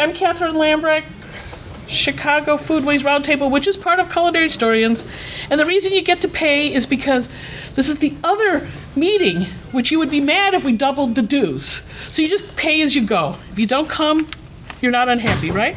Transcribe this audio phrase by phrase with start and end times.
[0.00, 1.04] I'm Catherine Lambrecht,
[1.86, 5.04] Chicago Foodways Roundtable, which is part of Culinary Historians.
[5.50, 7.28] And the reason you get to pay is because
[7.74, 9.42] this is the other meeting,
[9.72, 11.82] which you would be mad if we doubled the dues.
[12.10, 13.36] So you just pay as you go.
[13.50, 14.28] If you don't come,
[14.80, 15.76] you're not unhappy, right?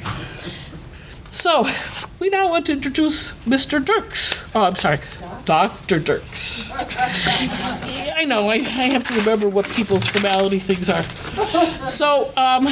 [1.29, 1.67] So
[2.19, 3.83] we now want to introduce Mr.
[3.83, 4.41] Dirks.
[4.55, 4.99] Oh, I'm sorry,
[5.43, 5.99] Dr.
[5.99, 6.69] Dirks.
[6.71, 11.03] I know, I, I have to remember what people's formality things are.
[11.87, 12.69] So, um,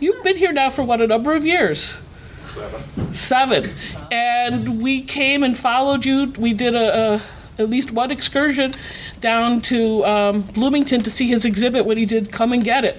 [0.00, 1.96] you've been here now for what, a number of years?
[2.44, 3.14] Seven.
[3.14, 3.74] Seven.
[4.10, 6.32] And we came and followed you.
[6.38, 7.22] We did a, a
[7.60, 8.72] at least one excursion
[9.20, 12.96] down to um, Bloomington to see his exhibit when he did Come and Get It.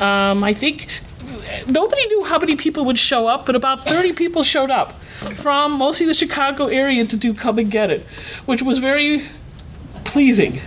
[0.00, 0.88] Um, I think
[1.66, 5.00] nobody knew how many people would show up, but about 30 people showed up
[5.36, 8.02] from mostly the Chicago area to do Come and Get It,
[8.44, 9.24] which was very
[10.04, 10.60] pleasing.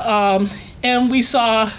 [0.00, 0.50] Um,
[0.82, 1.70] and we saw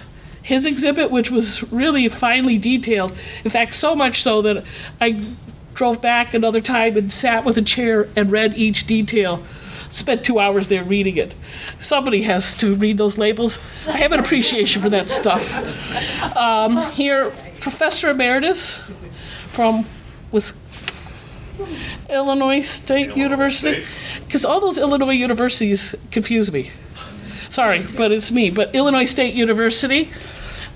[0.46, 3.12] his exhibit, which was really finely detailed.
[3.44, 4.64] In fact, so much so that
[5.02, 5.26] I
[5.74, 9.44] drove back another time and sat with a chair and read each detail.
[9.90, 11.34] Spent two hours there reading it.
[11.80, 13.58] Somebody has to read those labels.
[13.88, 16.38] I have an appreciation for that stuff.
[16.38, 18.78] Um, here, Professor Emeritus
[19.48, 19.86] from
[20.32, 20.62] Wisconsin.
[22.10, 23.86] Illinois State Illinois University?
[24.20, 26.72] Because all those Illinois universities confuse me.
[27.50, 28.52] Sorry, but it's me.
[28.52, 30.12] But Illinois State University,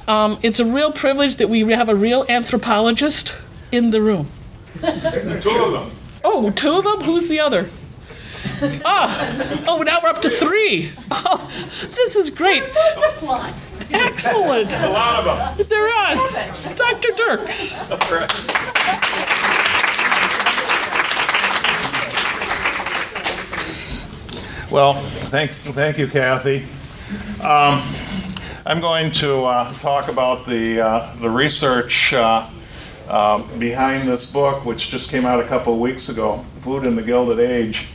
[0.09, 3.35] um, it's a real privilege that we have a real anthropologist
[3.71, 4.27] in the room.
[4.81, 5.91] Two of them.
[6.23, 7.01] Oh, two of them?
[7.01, 7.69] Who's the other?
[8.85, 10.91] Ah, oh, now we're up to three.
[11.11, 11.47] Oh,
[11.95, 12.63] this is great.
[13.91, 14.73] Excellent.
[14.75, 15.67] A lot of them.
[15.67, 16.16] There are.
[16.75, 17.11] Dr.
[17.16, 17.73] Dirks.
[24.71, 26.66] Well, thank, thank you, Kathy.
[27.41, 27.81] Um,
[28.65, 32.49] I'm going to uh, talk about the, uh, the research uh,
[33.07, 36.97] uh, behind this book, which just came out a couple of weeks ago Food in
[36.97, 37.88] the Gilded Age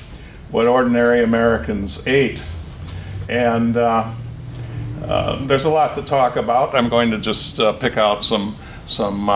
[0.51, 2.41] What Ordinary Americans Ate.
[3.29, 4.11] And uh,
[5.03, 6.75] uh, there's a lot to talk about.
[6.75, 8.57] I'm going to just pick out some,
[8.87, 9.27] some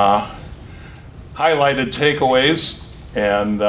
[1.35, 3.61] highlighted takeaways and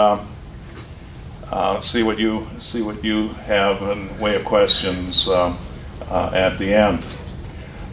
[1.84, 7.03] see what you see what you have in way of questions at the end.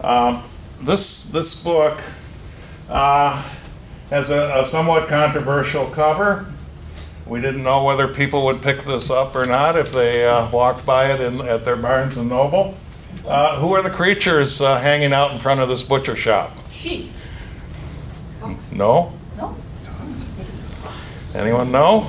[0.03, 0.43] Um,
[0.83, 1.99] this this book
[2.89, 3.43] uh,
[4.11, 6.47] has a, a somewhat controversial cover.
[7.27, 10.87] We didn't know whether people would pick this up or not if they uh, walked
[10.87, 12.77] by it in, at their Barnes and Noble.
[13.27, 16.53] Uh, who are the creatures uh, hanging out in front of this butcher shop?
[16.71, 17.11] Sheep.
[18.73, 19.13] No?
[19.37, 19.57] No.
[21.35, 22.09] Anyone know?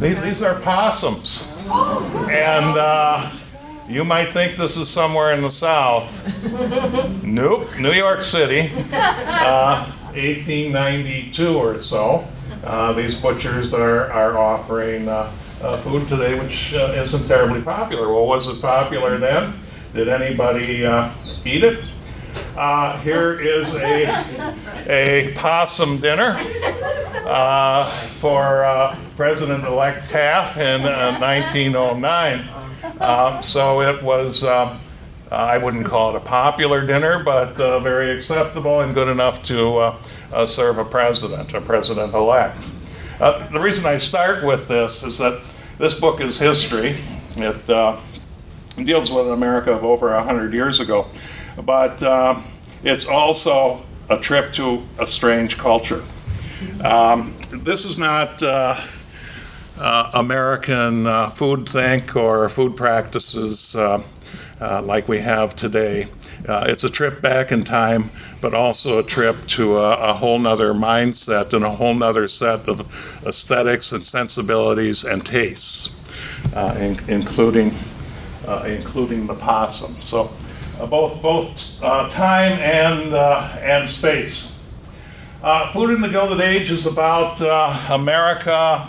[0.00, 1.60] These, these are possums.
[1.66, 3.30] Oh, And uh,
[3.88, 6.24] you might think this is somewhere in the South.
[7.22, 9.84] Nope, New York City, uh,
[10.14, 12.26] 1892 or so.
[12.64, 15.32] Uh, these butchers are, are offering uh,
[15.62, 18.12] uh, food today, which uh, isn't terribly popular.
[18.12, 19.54] Well, was it popular then?
[19.92, 21.12] Did anybody uh,
[21.44, 21.84] eat it?
[22.56, 24.54] Uh, here is a,
[24.88, 26.34] a possum dinner
[27.26, 27.84] uh,
[28.18, 32.57] for uh, President-elect Taft in uh, 1909.
[33.00, 34.80] Uh, so it was, um,
[35.30, 39.76] I wouldn't call it a popular dinner, but uh, very acceptable and good enough to
[39.76, 39.96] uh,
[40.32, 42.64] uh, serve a president, a president-elect.
[43.20, 45.40] Uh, the reason I start with this is that
[45.78, 46.96] this book is history.
[47.36, 47.98] It uh,
[48.76, 51.06] deals with America of over 100 years ago.
[51.64, 52.02] But
[52.84, 56.02] it's also a trip to a strange culture.
[56.82, 58.80] Um, this is not uh,
[59.78, 64.02] uh, American uh, food think or food practices uh,
[64.60, 66.08] uh, like we have today.
[66.46, 70.38] Uh, it's a trip back in time, but also a trip to a, a whole
[70.38, 72.92] nother mindset and a whole nother set of
[73.26, 76.00] aesthetics and sensibilities and tastes,
[76.54, 77.72] uh, in- including
[78.64, 80.00] including the possum.
[80.00, 80.32] So
[80.88, 84.54] both both time and and space.
[85.72, 87.40] Food in the Gilded Age is about
[87.90, 88.88] America,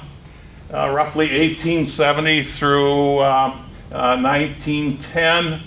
[0.74, 3.56] uh, roughly 1870 through uh,
[3.92, 5.62] uh, 1910.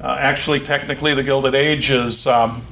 [0.00, 2.26] Uh, actually, technically, the Gilded Age is.
[2.26, 2.64] Um,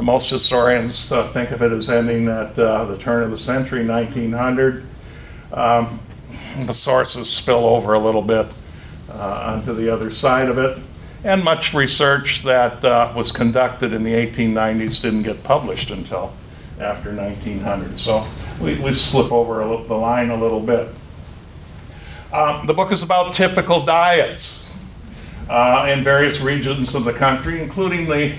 [0.00, 3.86] most historians uh, think of it as ending at uh, the turn of the century,
[3.86, 4.84] 1900.
[5.52, 6.00] Um,
[6.66, 8.48] the sources spill over a little bit
[9.08, 10.82] onto the other side of it.
[11.24, 16.34] And much research that uh, was conducted in the 1890s didn't get published until
[16.78, 17.98] after 1900.
[17.98, 18.26] So
[18.60, 20.88] we, we slip over the line a little bit.
[22.34, 24.68] Um, the book is about typical diets
[25.48, 28.34] uh, in various regions of the country, including the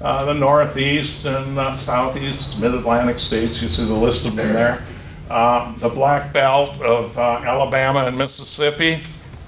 [0.00, 3.60] uh, the Northeast and uh, Southeast, Mid-Atlantic states.
[3.60, 4.84] You see the list of them there.
[5.28, 9.00] Uh, the Black Belt of uh, Alabama and Mississippi.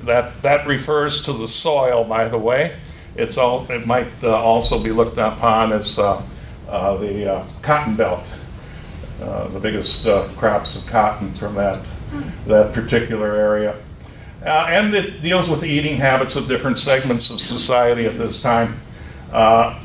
[0.02, 2.76] That that refers to the soil, by the way.
[3.14, 3.70] It's all.
[3.70, 6.20] It might uh, also be looked upon as uh,
[6.69, 8.25] uh, the uh, Cotton Belt,
[9.23, 11.85] uh, the biggest uh, crops of cotton from that
[12.47, 13.76] that particular area.
[14.44, 18.43] Uh, and it deals with the eating habits of different segments of society at this
[18.43, 18.79] time.
[19.32, 19.81] Uh,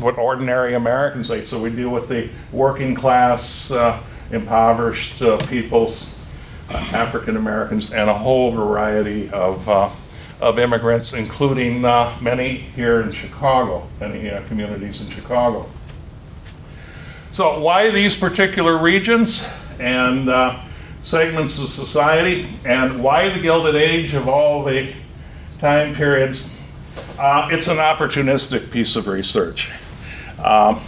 [0.00, 1.46] what ordinary Americans ate.
[1.46, 6.18] So we deal with the working class, uh, impoverished uh, peoples,
[6.68, 9.88] uh, African Americans, and a whole variety of, uh,
[10.42, 15.66] of immigrants, including many here in Chicago, many communities in Chicago.
[17.30, 19.48] So, why these particular regions
[19.80, 20.26] and
[21.04, 24.90] segments of society, and why the Gilded Age of all the
[25.58, 26.58] time periods?
[27.18, 29.70] Uh, it's an opportunistic piece of research.
[30.42, 30.80] Um,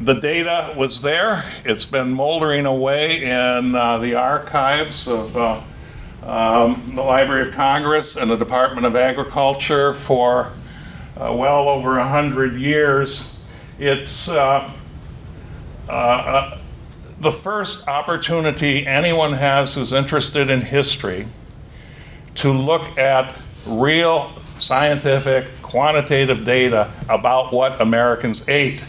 [0.00, 1.44] the data was there.
[1.66, 5.60] It's been moldering away in uh, the archives of uh,
[6.22, 10.50] um, the Library of Congress and the Department of Agriculture for
[11.18, 13.38] uh, well over a hundred years.
[13.78, 14.70] It's uh,
[15.90, 16.58] uh,
[17.20, 21.26] the first opportunity anyone has who's interested in history
[22.36, 23.34] to look at
[23.66, 28.82] real scientific, quantitative data about what Americans ate.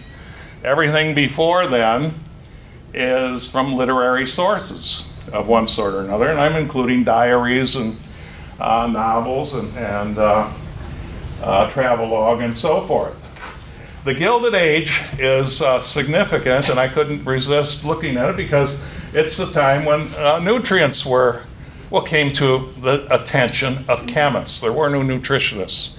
[0.63, 2.13] Everything before then
[2.93, 7.97] is from literary sources of one sort or another, and I'm including diaries and
[8.59, 10.51] uh, novels and, and uh,
[11.43, 13.24] uh, travelogue and so forth.
[14.05, 19.35] The Gilded Age is uh, significant, and I couldn't resist looking at it because it's
[19.35, 21.41] the time when uh, nutrients were
[21.89, 24.61] what came to the attention of chemists.
[24.61, 25.97] There were no nutritionists,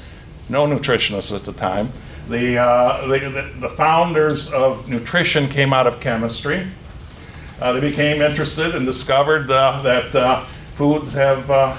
[0.49, 1.89] no nutritionists at the time.
[2.29, 6.65] The, uh, the, the, founders of nutrition came out of chemistry.
[7.61, 10.45] Uh, they became interested and discovered uh, that uh,
[10.77, 11.77] foods have uh,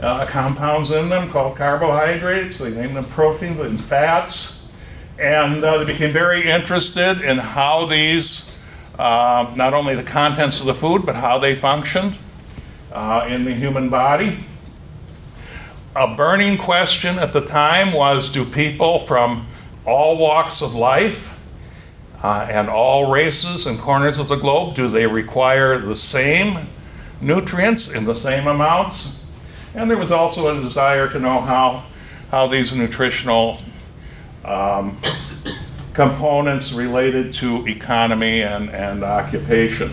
[0.00, 2.58] uh, compounds in them called carbohydrates.
[2.58, 4.59] They named them proteins and fats.
[5.20, 8.58] And they became very interested in how these,
[8.98, 12.16] not only the contents of the food, but how they functioned
[12.92, 14.44] uh, in the human body.
[15.94, 19.46] A burning question at the time was do people from
[19.84, 21.36] all walks of life
[22.22, 26.66] uh, and all races and corners of the globe do they require the same
[27.20, 29.20] nutrients in the same amounts
[29.74, 31.84] and there was also a desire to know how,
[32.30, 33.58] how these nutritional
[34.44, 34.98] um,
[35.92, 39.90] components related to economy and, and occupation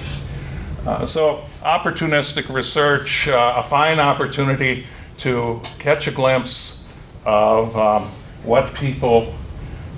[0.88, 6.88] uh, so opportunistic research, uh, a fine opportunity to catch a glimpse
[7.26, 8.04] of um,
[8.44, 9.36] what people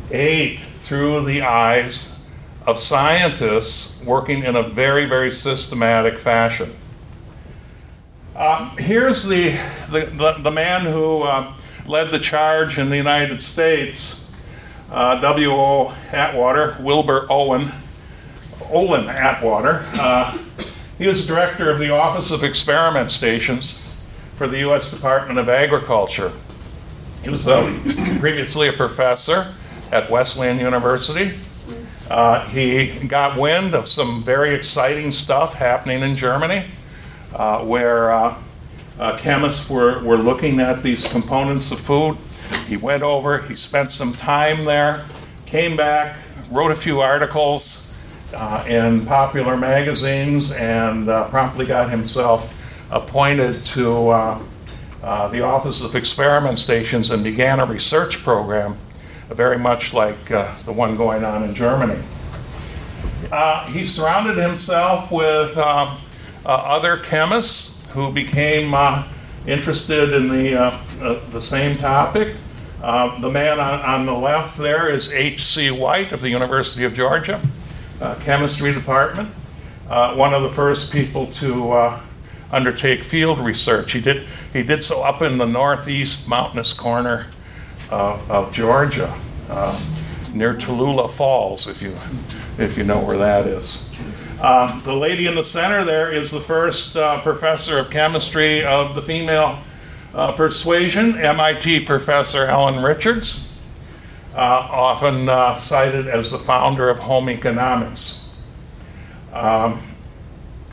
[0.09, 2.19] ate through the eyes
[2.65, 6.73] of scientists working in a very, very systematic fashion.
[8.35, 9.51] Uh, here's the,
[9.91, 11.53] the, the, the, man who uh,
[11.85, 14.28] led the charge in the United States,
[14.91, 15.95] uh, W.O.
[16.11, 17.71] Atwater, Wilbur Owen,
[18.71, 19.85] Olin Atwater.
[19.93, 20.37] Uh,
[20.97, 23.97] he was director of the Office of Experiment Stations
[24.35, 24.91] for the U.S.
[24.91, 26.31] Department of Agriculture.
[27.23, 27.63] He was uh,
[28.19, 29.53] previously a professor
[29.91, 31.33] at Wesleyan University.
[32.09, 36.65] Uh, he got wind of some very exciting stuff happening in Germany,
[37.35, 38.35] uh, where uh,
[38.99, 42.17] uh, chemists were, were looking at these components of food.
[42.69, 45.03] He went over, he spent some time there,
[45.45, 46.17] came back,
[46.51, 47.89] wrote a few articles,
[48.33, 52.55] uh, in popular magazines and uh, promptly got himself
[52.91, 54.39] appointed to uh,
[55.01, 58.77] uh, the Office of Experiment Stations and began a research program
[59.29, 61.99] very much like uh, the one going on in Germany.
[63.69, 65.57] he surrounded himself with
[66.45, 68.75] other chemists who became
[69.47, 70.79] interested in the,
[71.31, 72.35] the same topic.
[72.81, 75.69] Uh, the man on, on, the left there is H.C.
[75.69, 77.41] White of the University of Georgia
[77.99, 79.29] uh, chemistry department.
[79.89, 82.01] Uh, one of the first people to uh,
[82.51, 83.91] undertake field research.
[83.91, 87.27] He did, he did so up in the northeast mountainous corner
[87.89, 89.19] of, Georgia,
[89.49, 89.79] uh,
[90.33, 91.97] near Tallulah Falls, if you,
[92.57, 93.89] if you know where that is.
[94.39, 98.95] Uh, the lady in the center there is the first uh, professor of chemistry of
[98.95, 99.59] the female
[100.11, 103.47] persuasion, MIT professor Ellen Richards
[104.35, 108.35] uh, often uh, cited as the founder of home economics.
[109.33, 109.81] Um,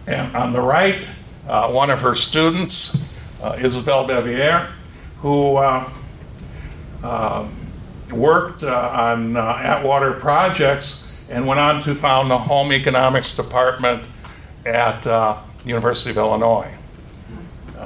[0.06, 1.04] and on the right,
[1.48, 4.70] uh, one of her students, uh, Isabelle Bevier,
[5.18, 5.90] who uh,
[7.02, 7.54] um,
[8.12, 14.02] worked uh, on uh, Atwater projects and went on to found the home economics department
[14.64, 16.72] at uh, University of Illinois,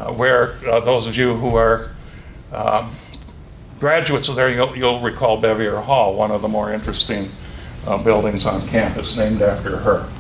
[0.01, 1.91] uh, where uh, those of you who are
[2.53, 2.97] um,
[3.79, 7.29] graduates of there, you'll, you'll recall Bevier Hall, one of the more interesting
[7.87, 10.11] uh, buildings on campus named after her.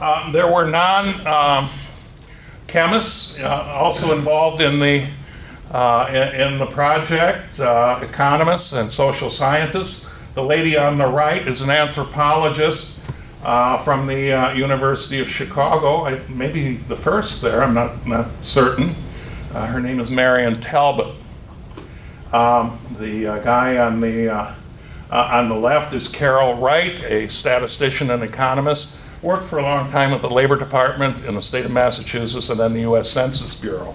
[0.00, 1.70] Um, there were non um,
[2.66, 5.06] chemists uh, also involved in the
[5.70, 10.10] uh, in, in, the project, uh, economists and social scientists.
[10.34, 12.99] The lady on the right is an anthropologist
[13.42, 18.28] uh, from the uh, University of Chicago, I, maybe the first there, I'm not, not
[18.42, 18.94] certain.
[19.52, 21.14] Uh, her name is Marion Talbot.
[22.32, 24.54] Um, the guy on the
[25.10, 30.12] on the left is Carroll Wright, a statistician and economist worked for a long time
[30.12, 33.10] at the Labor Department in the state of Massachusetts and then the U.S.
[33.10, 33.94] Census Bureau.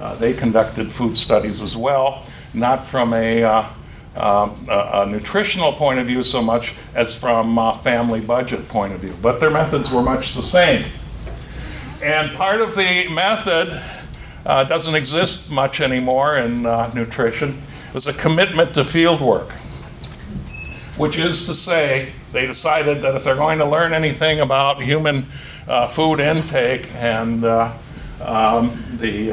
[0.00, 3.68] Uh, they conducted food studies as well, not from a,
[4.14, 8.92] uh, uh, a, nutritional point of view so much as from a family budget point
[8.92, 10.84] of view, but their methods were much the same.
[12.02, 13.82] And part of the method
[14.44, 17.62] uh, doesn't exist much anymore in uh, nutrition.
[17.88, 19.50] It was a commitment to field work,
[20.98, 25.24] which is to say, they decided that if they're going to learn anything about human
[25.66, 27.72] uh, food intake and uh,
[28.20, 29.32] um, the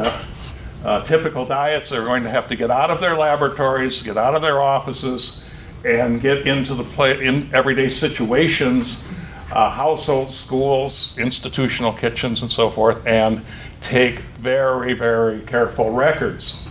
[0.83, 4.35] uh, typical diets, they're going to have to get out of their laboratories, get out
[4.35, 5.43] of their offices,
[5.85, 9.07] and get into the play, in everyday situations,
[9.51, 13.41] uh, households, schools, institutional kitchens, and so forth, and
[13.81, 16.67] take very, very careful records.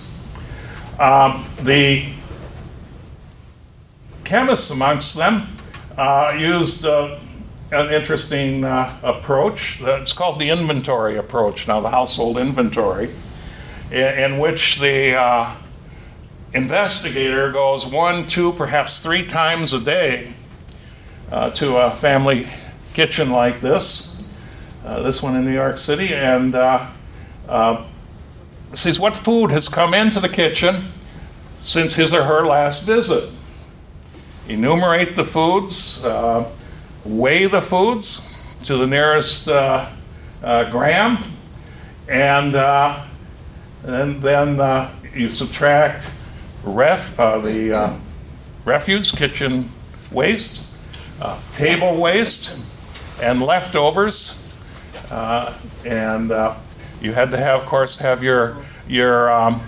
[0.99, 2.13] Um, the
[4.25, 5.47] chemists amongst them
[5.97, 7.19] uh, used uh,
[7.73, 9.81] an interesting uh, approach.
[9.81, 13.11] It's called the inventory approach, now, the household inventory,
[13.91, 15.57] in, in which the uh,
[16.53, 20.33] investigator goes one, two, perhaps three times a day
[21.31, 22.49] uh, to a family
[22.95, 24.23] kitchen like this,
[24.85, 26.55] uh, this one in New York City, and
[28.75, 30.89] sees what food has come into the kitchen
[31.59, 33.31] since his or her last visit.
[34.49, 36.51] Enumerate the foods, uh,
[37.05, 39.89] weigh the foods to the nearest uh,
[40.43, 41.19] uh, gram,
[42.09, 43.05] and, uh,
[43.85, 46.09] and then uh, you subtract
[46.63, 47.99] ref, uh, the
[48.65, 49.71] refuse, kitchen
[50.11, 50.67] waste,
[51.55, 52.59] table waste,
[53.23, 54.57] and leftovers.
[55.11, 56.31] and
[57.01, 58.57] you had to have, of course, have your
[58.89, 59.61] your um,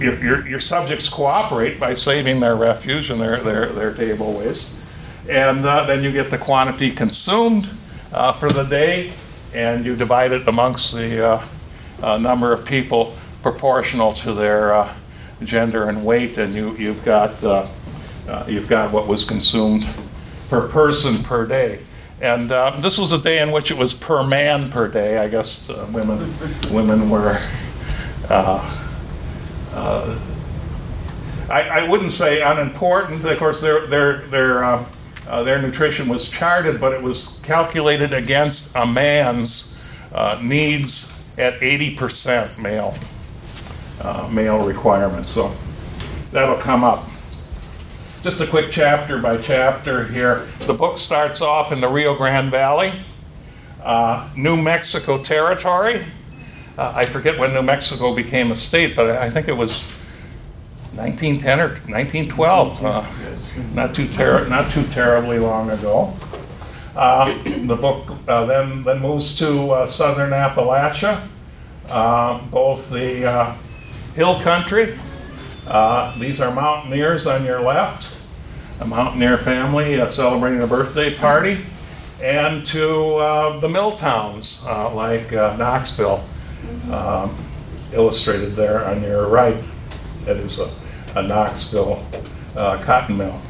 [0.00, 4.76] your, your, your, subjects cooperate by saving their refuge and their, their, their table waste.
[5.28, 7.68] And uh, then you get the quantity consumed
[8.12, 9.12] uh, for the day,
[9.54, 11.46] and you divide it amongst the uh,
[12.02, 14.94] uh number of people proportional to their uh,
[15.42, 17.66] gender and weight, and you, you've, got, uh,
[18.46, 19.86] you've got what was consumed
[20.48, 21.80] per person per day.
[22.20, 22.50] And
[22.82, 25.16] this was a day in which it was per man per day.
[25.16, 26.18] I guess women,
[26.70, 27.40] women were
[29.72, 30.18] uh,
[31.48, 33.24] I, I, wouldn't say unimportant.
[33.24, 34.84] Of course, their their their uh,
[35.28, 39.76] uh, their nutrition was charted, but it was calculated against a man's
[40.12, 42.94] uh, needs at 80% male
[44.00, 45.30] uh, male requirements.
[45.30, 45.54] So
[46.32, 47.06] that'll come up.
[48.22, 50.46] Just a quick chapter by chapter here.
[50.60, 52.92] The book starts off in the Rio Grande Valley,
[53.82, 56.04] uh, New Mexico Territory.
[56.76, 59.84] Uh, I forget when New Mexico became a state, but I think it was
[60.94, 62.84] 1910 or 1912.
[62.84, 63.06] Uh,
[63.74, 66.14] not too ter- not too terribly long ago.
[66.94, 67.32] Uh,
[67.66, 71.28] the book uh, then then moves to uh, southern Appalachia,
[71.88, 73.56] uh, both the
[74.14, 74.98] hill country.
[76.18, 78.12] these are mountaineers on your left,
[78.80, 81.60] a mountaineer family celebrating a birthday party,
[82.20, 86.24] and to the mill towns like Knoxville
[86.90, 87.34] um,
[87.92, 89.56] illustrated there on your right.
[90.24, 90.70] That is a,
[91.14, 92.04] a Knoxville
[92.56, 93.40] uh, cotton mill.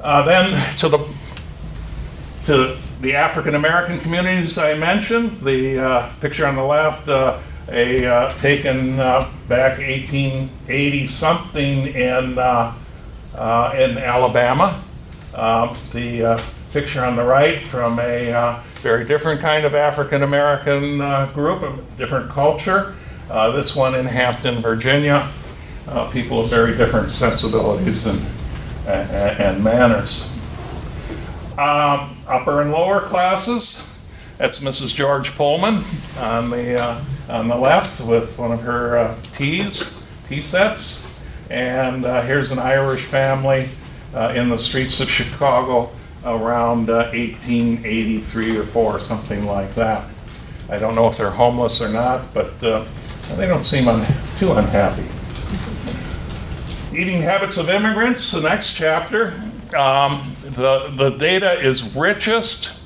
[0.00, 0.98] Uh, then to the
[2.46, 8.06] to the African American communities I mentioned, the uh, picture on the left, uh, a
[8.06, 14.82] uh, taken uh, back 1880 something in in Alabama.
[15.34, 21.24] Um, the picture on the right from a very different kind of African American uh,
[21.32, 22.94] group, a different culture.
[23.30, 25.32] Uh, this one in Hampton, Virginia.
[25.88, 28.18] Uh, people of very different sensibilities and,
[28.86, 30.30] and, and manners.
[31.56, 33.90] Um, upper and lower classes.
[34.38, 34.94] That's Mrs.
[34.94, 35.84] George Pullman
[36.18, 41.18] on the uh, on the left with one of her uh, teas, tea sets,
[41.50, 43.70] And uh, here's an Irish family
[44.12, 45.90] uh, in the streets of Chicago
[46.24, 50.08] around uh, 1883 or 4, something like that.
[50.70, 52.84] I don't know if they're homeless or not, but uh,
[53.36, 54.06] they don't seem un-
[54.38, 55.04] too unhappy.
[56.96, 59.34] Eating habits of immigrants, the next chapter.
[59.72, 62.78] Um, the, the data is richest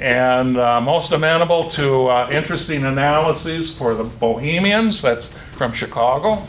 [0.00, 6.44] and uh, most amenable to uh, interesting analyses for the Bohemians, that's from Chicago,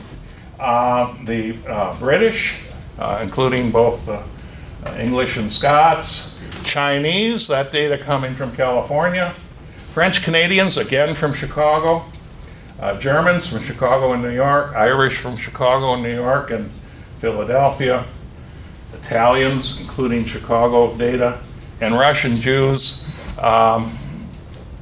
[0.59, 2.57] uh, the uh, British,
[2.97, 4.23] uh, including both uh,
[4.97, 9.31] English and Scots, Chinese, that data coming from California,
[9.93, 12.05] French Canadians, again from Chicago,
[12.99, 16.69] Germans from Chicago and New York, Irish from Chicago and New York, and
[17.19, 18.05] Philadelphia,
[18.93, 21.39] Italians, including Chicago data,
[21.81, 23.05] and Russian Jews,
[23.39, 23.97] um,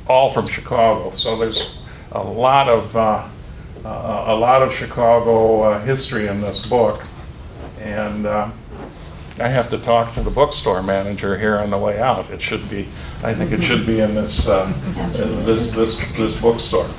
[0.07, 1.12] all from Chicago.
[1.12, 1.79] So there's
[2.12, 3.27] a lot of uh,
[3.86, 7.03] uh, a lot of Chicago uh, history in this book,
[7.79, 8.50] and uh,
[9.39, 12.29] I have to talk to the bookstore manager here on the way out.
[12.29, 12.88] It should be,
[13.24, 14.72] I think it should be in this uh,
[15.45, 16.89] this this this bookstore.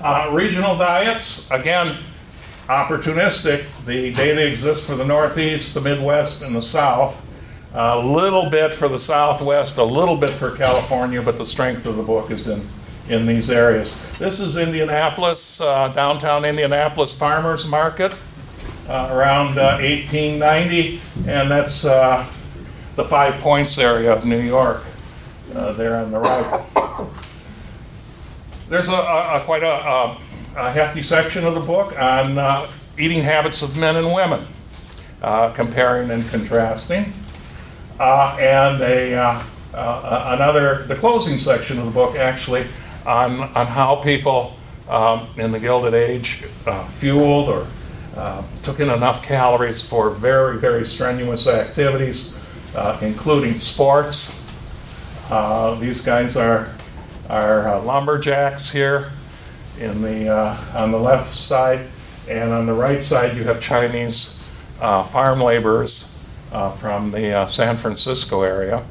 [0.00, 1.98] Uh, regional diets again
[2.68, 3.64] opportunistic.
[3.86, 7.24] The data exists for the Northeast, the Midwest, and the South.
[7.74, 11.96] A little bit for the Southwest, a little bit for California, but the strength of
[11.96, 12.66] the book is in,
[13.08, 14.02] in these areas.
[14.18, 18.18] This is Indianapolis, uh, downtown Indianapolis Farmers Market
[18.88, 22.26] uh, around uh, 1890, and that's uh,
[22.96, 24.82] the Five Points area of New York
[25.54, 26.64] uh, there on the right.
[28.68, 30.18] There's a, a, a quite a, a
[30.58, 32.66] hefty section of the book on uh,
[32.98, 34.44] eating habits of men and women,
[35.22, 37.12] uh, comparing and contrasting.
[38.00, 42.66] Uh, and a, uh, uh, another, the closing section of the book actually
[43.06, 44.56] on, on how people
[44.88, 46.44] um, in the Gilded Age
[46.98, 47.66] fueled or
[48.64, 52.36] took in enough calories for very, very strenuous activities,
[53.00, 54.44] including sports.
[55.78, 56.72] these guys are,
[57.28, 59.12] are lumberjacks here
[59.80, 61.86] in the, uh, on the left side,
[62.28, 64.42] and on the right side you have Chinese
[64.80, 68.84] uh, farm laborers uh, from the uh, San Francisco area.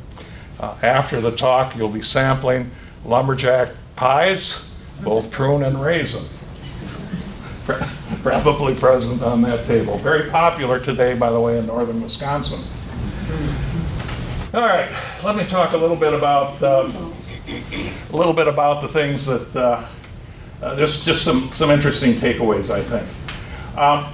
[0.59, 2.71] Uh, after the talk, you'll be sampling
[3.05, 6.27] lumberjack pies, both prune and raisin.
[8.23, 9.97] Probably present on that table.
[9.97, 12.63] Very popular today, by the way, in northern Wisconsin.
[14.53, 14.89] All right,
[15.23, 16.89] let me talk a little bit about uh,
[17.47, 19.87] a little bit about the things that
[20.61, 23.77] uh, just just some, some interesting takeaways, I think.
[23.77, 24.13] Um,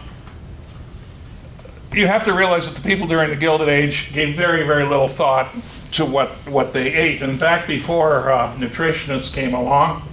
[1.93, 5.07] you have to realize that the people during the Gilded Age gave very, very little
[5.07, 5.53] thought
[5.91, 7.21] to what, what they ate.
[7.21, 10.07] In fact, before uh, nutritionists came along,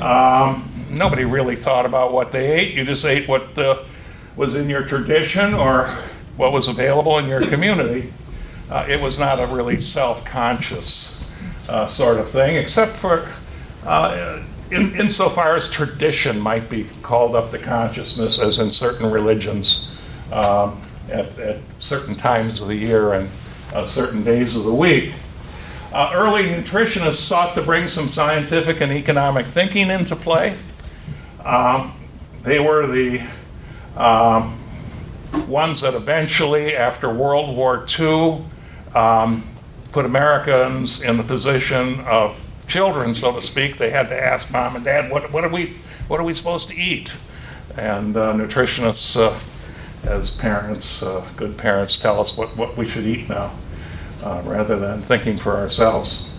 [0.00, 2.74] um, nobody really thought about what they ate.
[2.74, 3.84] You just ate what uh,
[4.36, 5.88] was in your tradition or
[6.36, 8.12] what was available in your community.
[8.70, 11.30] Uh, it was not a really self conscious
[11.68, 13.32] uh, sort of thing, except for
[13.84, 19.96] uh, in, insofar as tradition might be called up to consciousness, as in certain religions,
[20.32, 23.28] um, at, at, certain times of the year and
[23.72, 25.12] uh, certain days of the week,
[25.92, 30.56] uh, early nutritionists sought to bring some scientific and economic thinking into play.
[31.44, 31.92] Um,
[32.42, 33.24] they were the
[33.96, 34.58] um,
[35.46, 38.44] ones that eventually, after World War II,
[38.94, 39.44] um,
[39.92, 44.76] put Americans in the position of children, so to speak, they had to ask mom
[44.76, 45.74] and dad, what, what, are, we,
[46.08, 47.14] what are we supposed to eat?
[47.76, 49.38] And uh, nutritionists, uh,
[50.08, 53.52] as parents, uh, good parents, tell us what, what we should eat now
[54.22, 56.32] uh, rather than thinking for ourselves.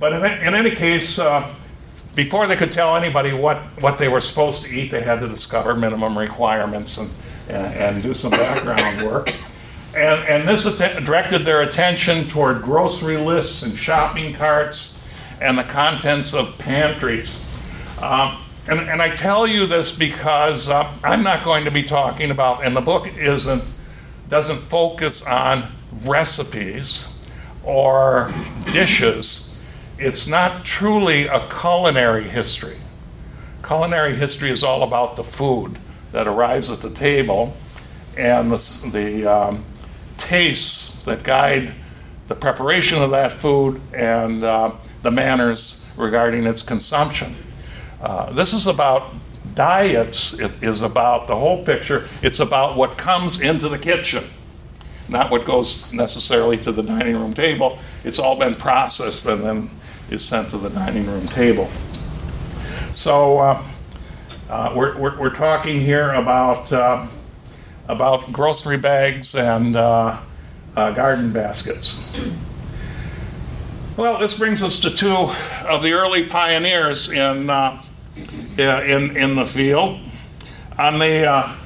[0.00, 1.54] But in, in any case, uh,
[2.14, 5.28] before they could tell anybody what, what they were supposed to eat, they had to
[5.28, 7.10] discover minimum requirements and,
[7.48, 9.34] and, and do some background work.
[9.96, 14.77] And, and this att- directed their attention toward grocery lists and shopping carts
[15.40, 17.46] and the contents of pantries.
[18.00, 22.30] Um, and, and, I tell you this because uh, I'm not going to be talking
[22.30, 23.64] about, and the book isn't,
[24.28, 25.72] doesn't focus on
[26.04, 27.18] recipes
[27.64, 28.32] or
[28.72, 29.58] dishes.
[29.98, 32.78] It's not truly a culinary history.
[33.64, 35.78] Culinary history is all about the food
[36.12, 37.54] that arrives at the table
[38.16, 39.64] and the, the um,
[40.18, 41.74] tastes that guide
[42.28, 44.72] the preparation of that food and uh,
[45.08, 47.34] the manners regarding its consumption.
[47.98, 49.14] Uh, this is about
[49.54, 52.06] diets, it is about the whole picture.
[52.22, 54.24] It's about what comes into the kitchen,
[55.08, 57.78] not what goes necessarily to the dining room table.
[58.04, 59.70] It's all been processed and then
[60.10, 61.70] is sent to the dining room table.
[62.92, 63.64] So uh,
[64.50, 67.06] uh, we're, we're, we're, talking here about uh,
[67.88, 70.20] about grocery bags and uh,
[70.76, 72.10] uh, garden baskets.
[73.98, 75.32] Well, this brings us to two
[75.66, 77.82] of the early pioneers in, uh,
[78.56, 79.98] in, in the field.
[80.78, 81.56] On the, uh,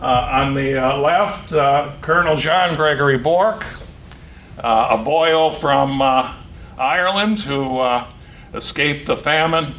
[0.00, 3.66] uh, on the uh, left, uh, Colonel John Gregory Bourke,
[4.58, 6.00] uh, a boil from
[6.78, 7.82] Ireland who
[8.54, 9.74] escaped the famine,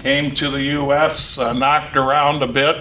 [0.00, 2.76] came to the U.S., knocked around a bit,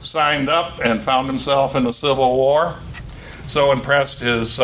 [0.00, 2.74] signed up, and found himself in the Civil War.
[3.46, 4.58] So impressed his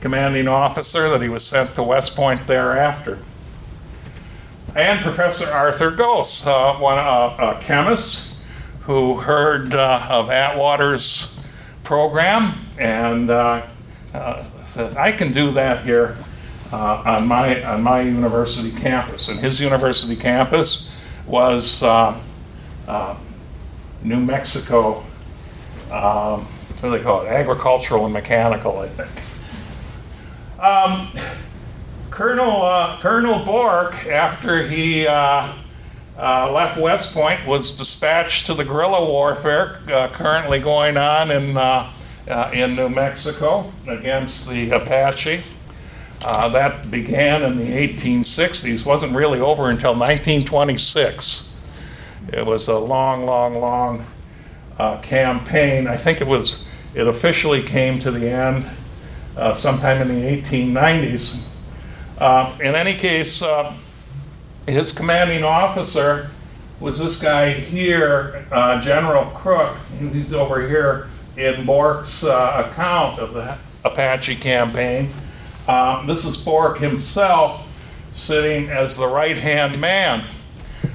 [0.00, 3.18] commanding officer that he was sent to West Point thereafter.
[4.76, 8.34] And Professor Arthur Goss, uh, one, uh, a chemist
[8.82, 11.44] who heard uh, of Atwater's
[11.82, 13.66] program and uh,
[14.14, 16.16] uh, said, I can do that here
[16.72, 19.28] uh, on, my, on my university campus.
[19.28, 20.94] And his university campus
[21.26, 21.82] was
[24.02, 25.04] New Mexico,
[25.90, 26.46] um,
[26.80, 27.28] what do they call it?
[27.28, 29.10] Agricultural and mechanical, I think.
[30.58, 31.08] Um,
[32.10, 35.52] Colonel, uh, Colonel Bourke, after he uh,
[36.18, 41.56] uh, left West Point, was dispatched to the guerrilla warfare uh, currently going on in,
[41.56, 41.88] uh,
[42.26, 45.42] uh, in New Mexico against the Apache.
[46.22, 51.56] That began in the 1860s, wasn't really over until 1926.
[52.32, 54.04] It was a long, long, long
[55.02, 55.86] campaign.
[55.86, 56.66] I think it was,
[56.96, 58.68] it officially came to the end
[59.38, 61.46] uh, sometime in the 1890s.
[62.18, 63.72] Uh, in any case, uh,
[64.66, 66.30] his commanding officer
[66.80, 69.76] was this guy here, uh, General Crook.
[69.98, 75.10] He's over here in Bourke's uh, account of the Apache campaign.
[75.68, 77.66] Uh, this is Bourke himself
[78.12, 80.24] sitting as the right hand man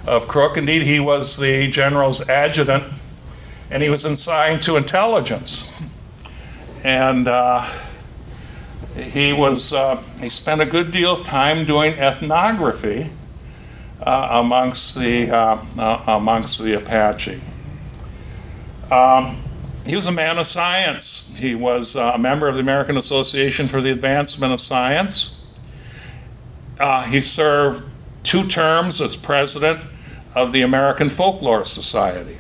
[0.06, 0.58] of Crook.
[0.58, 2.84] Indeed, he was the general's adjutant
[3.70, 5.74] and he was assigned to intelligence.
[6.84, 7.28] And
[8.96, 13.10] he was uh, he spent a good deal of time doing ethnography
[14.02, 17.42] uh, amongst the uh, uh, amongst the Apache.
[18.92, 19.42] Um,
[19.86, 21.34] he was a man of science.
[21.38, 25.42] He was uh, a member of the American Association for the Advancement of Science.
[26.80, 27.84] Uh, he served
[28.24, 29.80] two terms as president
[30.36, 32.40] of the American Folklore Society,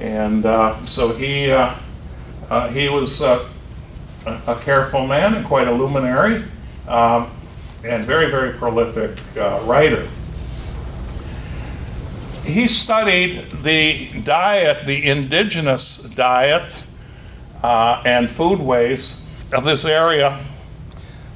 [0.00, 0.42] and
[0.88, 1.44] so he
[2.72, 3.22] he was
[4.26, 6.44] a, a careful man and quite a luminary,
[6.88, 7.30] um,
[7.84, 10.08] and very very prolific uh, writer
[12.44, 16.74] he studied the diet, the indigenous diet
[17.62, 19.20] uh, and foodways
[19.52, 20.44] of this area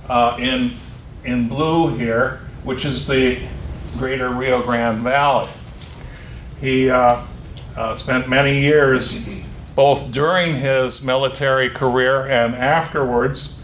[0.08, 0.72] uh, in,
[1.24, 3.40] in blue here, which is the
[3.96, 5.50] greater Rio Grande Valley.
[6.60, 7.22] He uh,
[7.76, 9.26] uh spent many years,
[9.74, 13.56] both during his military career and afterwards,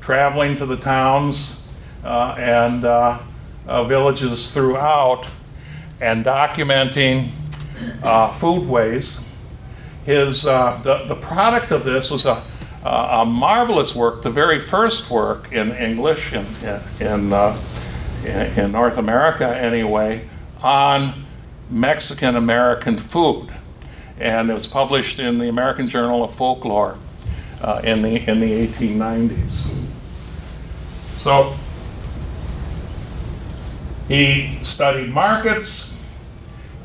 [0.00, 1.66] traveling to the towns
[2.04, 3.18] uh, and uh,
[3.84, 5.26] villages throughout
[6.00, 7.30] and documenting
[8.02, 9.24] uh, foodways.
[10.06, 12.42] His, uh, the, the product of this was a,
[12.82, 16.46] a marvelous work, the very first work in English, in,
[17.00, 17.60] in, uh,
[18.24, 20.26] in, in North America anyway,
[20.62, 21.26] on
[21.68, 23.52] Mexican American food.
[24.18, 26.98] And it was published in the American Journal of Folklore
[27.60, 29.74] uh, in, the, in the 1890s.
[31.14, 31.54] So
[34.08, 36.02] he studied markets,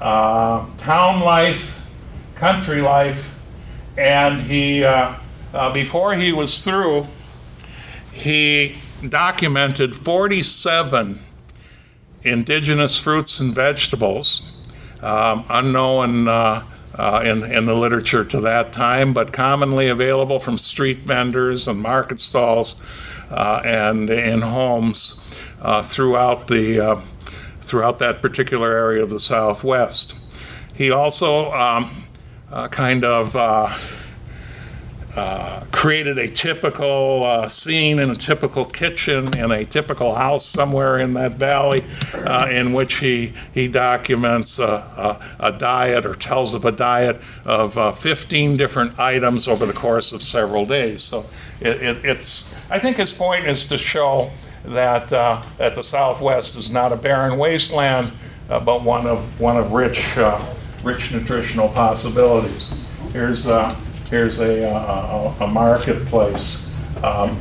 [0.02, 1.82] uh, town life,
[2.36, 3.34] country life,
[3.98, 5.14] and he, uh,
[5.54, 7.08] uh, before he was through,
[8.12, 8.76] he
[9.08, 11.20] documented 47
[12.24, 14.52] indigenous fruits and vegetables,
[15.02, 16.28] um, unknown
[16.98, 21.68] uh, uh, in, in the literature to that time, but commonly available from street vendors
[21.68, 22.76] and market stalls
[23.30, 25.16] uh, and in homes
[25.62, 27.02] uh, throughout the uh,
[27.62, 30.16] throughout that particular area of the Southwest.
[30.74, 32.04] He also um,
[32.52, 33.36] uh, kind of
[35.16, 40.46] uh, uh, created a typical uh, scene in a typical kitchen in a typical house
[40.46, 46.16] somewhere in that valley uh, in which he, he documents a, a, a, diet or
[46.16, 51.04] tells of a diet of uh, 15 different items over the course of several days.
[51.04, 51.26] So
[51.60, 54.32] it, it, it's, I think his point is to show
[54.66, 58.12] that, uh, that the Southwest is not a barren wasteland,
[58.50, 60.44] uh, but one of, one of rich, uh,
[60.84, 62.74] rich nutritional possibilities.
[63.12, 63.76] Here's, uh,
[64.14, 67.36] here's a, uh, a, a marketplace um,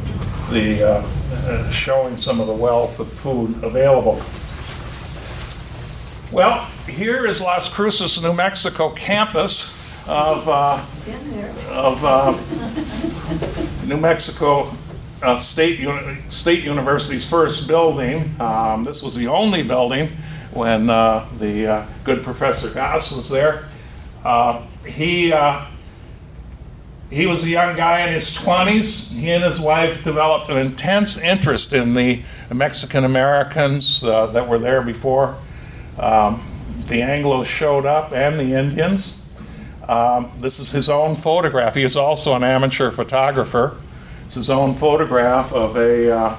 [0.50, 4.22] the, uh, showing some of the wealth of food available.
[6.32, 9.78] Well, here is Las Cruces, New Mexico campus.
[10.08, 10.82] of, uh,
[11.68, 12.32] of uh,
[13.86, 14.74] New Mexico
[15.22, 18.34] uh, State, Uni- State University's first building.
[18.40, 20.08] Um, This was the only building
[20.52, 23.66] when uh, the uh, good Professor Goss was there.
[24.24, 25.66] Uh, He, uh,
[27.12, 29.12] he was a young guy in his 20s.
[29.12, 34.58] He and his wife developed an intense interest in the Mexican Americans uh, that were
[34.58, 35.36] there before
[35.98, 36.42] um,
[36.88, 39.20] the Anglos showed up and the Indians.
[39.86, 41.74] Um, this is his own photograph.
[41.74, 43.76] He is also an amateur photographer.
[44.24, 46.36] It's his own photograph of a uh,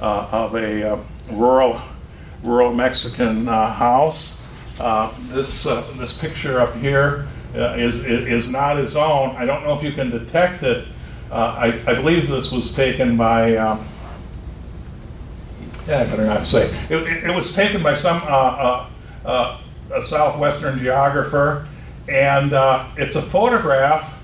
[0.00, 0.98] uh, of a uh,
[1.30, 1.80] rural
[2.44, 4.46] rural Mexican uh, house.
[4.78, 9.36] Uh, this this picture up here uh, is is not his own.
[9.36, 10.86] I don't know if you can detect it.
[11.30, 13.56] Uh, I, I believe this was taken by.
[13.56, 13.84] Um,
[15.86, 16.66] yeah, I better not say.
[16.88, 18.90] It, it, it was taken by some uh, uh,
[19.24, 19.60] uh,
[19.92, 21.66] a southwestern geographer,
[22.08, 24.18] and uh, it's a photograph.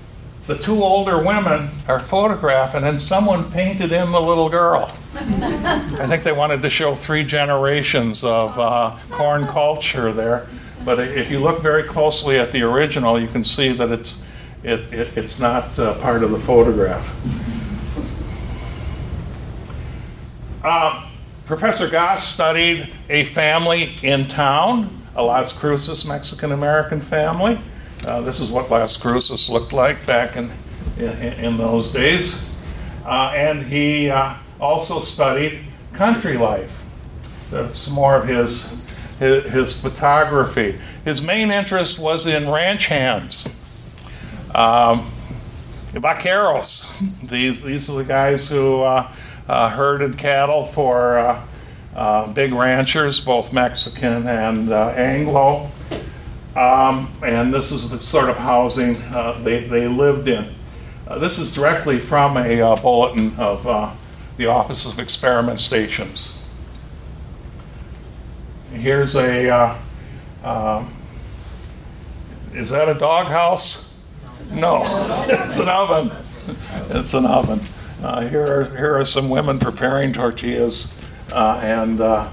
[0.47, 4.91] The two older women are photographed, and then someone painted in the little girl.
[5.15, 10.47] I think they wanted to show three generations of uh, corn culture there.
[10.85, 14.23] But if you look very closely at the original, you can see that it's
[14.63, 17.07] it, it, it's not uh, part of the photograph.
[20.63, 21.09] Uh,
[21.45, 27.59] Professor Goss studied a family in town, a Las Cruces Mexican American family.
[28.05, 30.51] Uh, this is what Las Cruces looked like back in,
[30.97, 32.53] in, in those days.
[33.05, 35.59] Uh, and he uh, also studied
[35.93, 36.83] country life.
[37.49, 38.85] That's more of his,
[39.19, 40.79] his, his photography.
[41.05, 43.47] His main interest was in ranch hands.
[44.55, 45.11] Um,
[45.93, 46.89] vaqueros.
[47.29, 49.11] These, these are the guys who uh,
[49.47, 51.45] uh, herded cattle for uh,
[51.95, 55.69] uh, big ranchers, both Mexican and uh, Anglo.
[56.55, 58.95] Um, and this is the sort of housing
[59.43, 60.55] they, they lived in.
[61.19, 63.63] This is directly from a bulletin of
[64.37, 66.38] the Office of Experiment Stations.
[68.73, 69.77] Here's a, uh,
[70.43, 70.93] um,
[72.53, 73.97] is that a doghouse?
[74.51, 74.83] No,
[75.27, 76.11] it's an oven.
[76.89, 77.61] It's an oven.
[78.01, 82.29] Uh, here, are, here are some women preparing tortillas uh, and uh,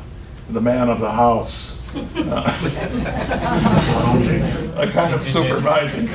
[0.50, 1.82] the man of the house.
[1.96, 2.52] Uh,
[4.76, 6.06] a kind of supervising.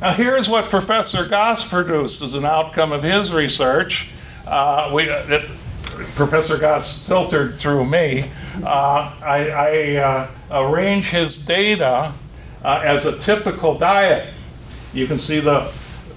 [0.00, 4.10] Now, here's what Professor Goss produced as an outcome of his research.
[4.46, 5.48] Uh, we, it,
[6.14, 8.30] Professor Goss filtered through me.
[8.62, 12.12] Uh, I, I uh, arrange his data
[12.62, 14.32] uh, as a typical diet.
[14.92, 15.72] You can see the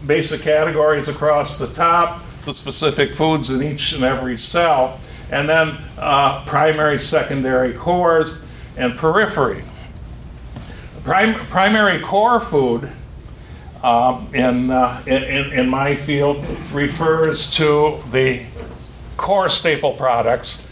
[0.05, 4.99] basic categories across the top, the specific foods in each and every cell,
[5.31, 8.43] and then uh, primary, secondary cores,
[8.77, 9.63] and periphery.
[11.03, 12.91] Prim- primary core food
[13.81, 18.43] um, in, uh, in, in in my field refers to the
[19.17, 20.71] core staple products.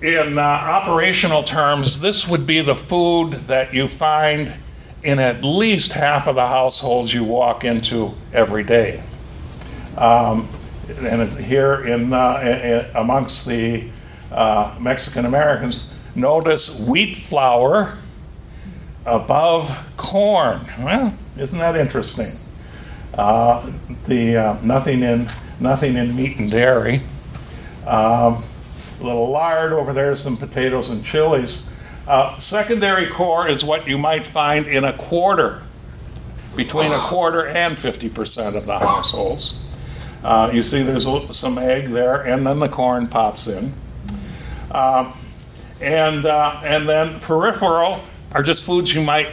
[0.00, 4.52] In uh, operational terms, this would be the food that you find
[5.04, 9.02] in at least half of the households you walk into every day.
[9.96, 10.48] Um,
[11.00, 13.84] and here in, uh, i- i- amongst the
[14.32, 17.96] uh, Mexican Americans, notice wheat flour
[19.06, 20.60] above corn.
[20.80, 22.38] Well, isn't that interesting?
[23.14, 23.70] Uh,
[24.06, 25.28] the uh, nothing in
[25.60, 27.02] nothing in meat and dairy.
[27.86, 28.44] Um,
[29.00, 31.68] a little lard over there, some potatoes and chilies.
[32.06, 35.62] Uh, secondary core is what you might find in a quarter,
[36.56, 39.64] between a quarter and 50% of the households.
[40.22, 43.72] Uh, you see there's a- some egg there, and then the corn pops in.
[44.70, 45.14] Um,
[45.80, 48.00] and, uh, and then peripheral
[48.32, 49.28] are just foods you might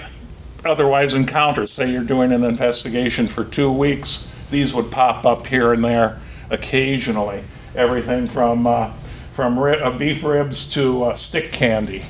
[0.65, 1.67] otherwise encounter.
[1.67, 6.19] Say you're doing an investigation for two weeks, these would pop up here and there
[6.49, 7.43] occasionally.
[7.75, 8.91] Everything from, uh,
[9.34, 12.03] from ri- uh, beef ribs to uh, stick candy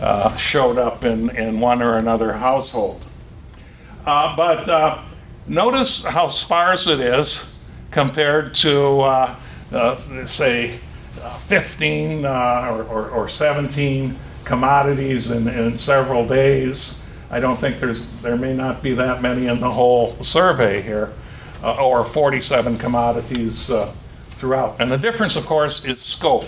[0.00, 3.04] uh, showed up in, in one or another household.
[4.04, 5.02] Uh, but uh,
[5.46, 9.34] notice how sparse it is compared to,
[10.26, 10.78] say,
[11.22, 17.08] uh, 15 uh, or, or, or 17 commodities in, in several days.
[17.30, 21.12] I don't think there's, there may not be that many in the whole survey here,
[21.64, 23.70] or 47 commodities
[24.36, 24.76] throughout.
[24.80, 26.46] And the difference, of course, is scope.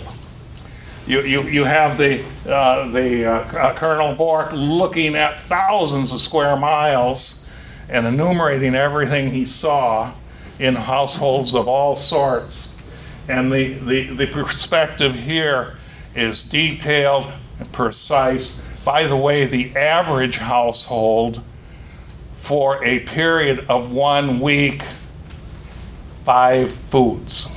[1.07, 6.55] You, you, you have the, uh, the uh, Colonel Bourke looking at thousands of square
[6.55, 7.49] miles
[7.89, 10.13] and enumerating everything he saw
[10.59, 12.75] in households of all sorts.
[13.27, 15.77] And the, the, the perspective here
[16.15, 21.41] is detailed and precise by the way, the average household
[22.37, 24.81] for a period of one week,
[26.23, 27.49] five foods.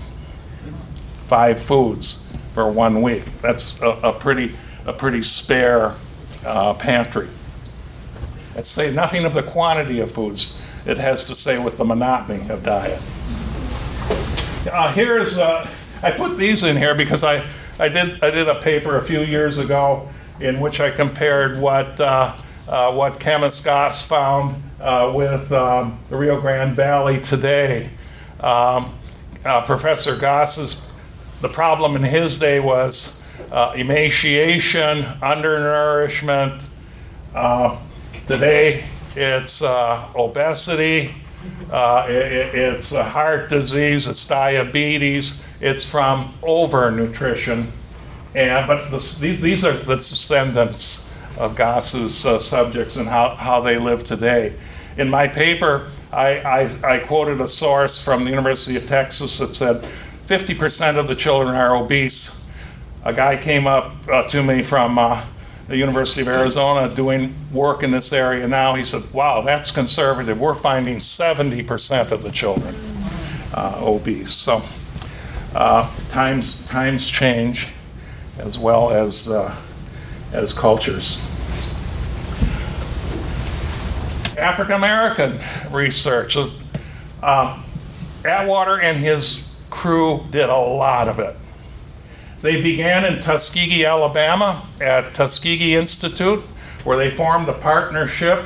[1.32, 3.24] Five foods for one week.
[3.40, 5.94] That's a, a pretty, a pretty spare
[6.44, 7.26] uh, pantry.
[8.54, 10.60] Let's say nothing of the quantity of foods.
[10.84, 13.00] It has to say with the monotony of diet.
[14.70, 15.66] Uh, here's, uh,
[16.02, 17.42] I put these in here because I,
[17.80, 21.98] I, did, I did a paper a few years ago in which I compared what,
[21.98, 22.36] uh,
[22.68, 24.62] uh what Goss found
[25.14, 27.88] with um, the Rio Grande Valley today.
[28.38, 28.98] Um,
[29.42, 30.91] Professor Goss's,
[31.42, 33.22] the problem in his day was
[33.76, 36.64] emaciation, undernourishment.
[38.26, 41.14] today, it's obesity,
[41.70, 47.66] uh, it, it's heart disease, it's diabetes, it's from overnutrition.
[48.34, 53.60] And, but this, these, these are the descendants of Goss's uh, subjects and how, how
[53.60, 54.54] they live today.
[54.96, 59.56] In my paper, I, I, I, quoted a source from the University of Texas that
[59.56, 59.86] said
[60.32, 62.50] 50% of the children are obese.
[63.04, 65.26] A guy came up uh, to me from uh,
[65.68, 68.74] the University of Arizona doing work in this area now.
[68.74, 70.40] He said, Wow, that's conservative.
[70.40, 72.74] We're finding 70% of the children
[73.52, 74.32] uh, obese.
[74.32, 74.62] So
[75.54, 77.68] uh, times, times change
[78.38, 79.54] as well as, uh,
[80.32, 81.20] as cultures.
[84.38, 85.38] African American
[85.70, 86.38] research.
[87.22, 87.62] Uh,
[88.24, 91.34] Atwater and his crew did a lot of it.
[92.42, 96.40] They began in Tuskegee, Alabama, at Tuskegee Institute,
[96.84, 98.44] where they formed a partnership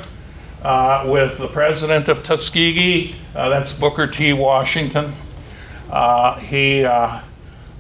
[0.63, 4.33] uh, with the president of Tuskegee, uh, that's Booker T.
[4.33, 5.13] Washington.
[5.91, 7.21] Uh, he uh,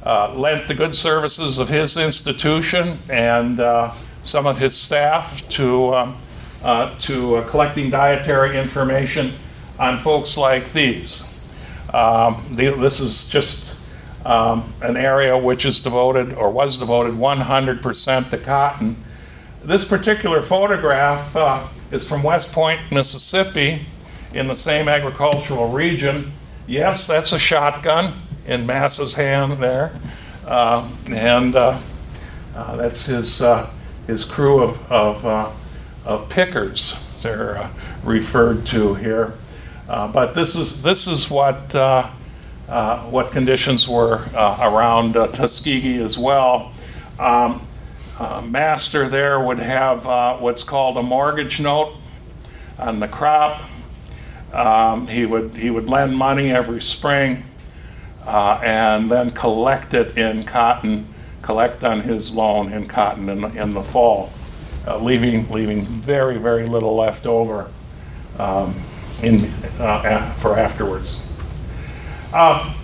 [0.02, 3.90] uh, lent the good services of his institution and uh,
[4.22, 6.16] some of his staff to, um,
[6.98, 9.32] to collecting dietary information
[9.78, 11.35] on folks like these.
[11.92, 13.76] Um, the, this is just
[14.24, 18.96] um, an area which is devoted or was devoted 100% to cotton.
[19.62, 23.86] This particular photograph uh, is from West Point, Mississippi,
[24.32, 26.32] in the same agricultural region.
[26.66, 28.14] Yes, that's a shotgun
[28.46, 29.98] in Mass's hand there,
[30.46, 31.80] uh, and uh,
[32.54, 33.70] uh that's his uh,
[34.06, 35.50] his crew of of, uh,
[36.04, 36.96] of pickers.
[37.22, 37.70] They're
[38.04, 39.34] referred to here,
[39.86, 42.10] but this is this is what uh,
[43.04, 46.72] what conditions were uh, around uh, Tuskegee as well.
[47.18, 47.66] Um,
[48.44, 51.96] master there would have what's called a mortgage note
[52.78, 53.62] on the crop.
[54.52, 57.44] Um, he would he would lend money every spring
[58.24, 61.06] uh, and then collect it in cotton,
[61.42, 64.32] collect on his loan in cotton in the, in the fall,
[64.86, 67.70] uh, leaving leaving very very little left over
[68.38, 68.74] um,
[69.22, 69.46] in
[69.78, 71.20] uh, for afterwards.
[72.32, 72.74] Um,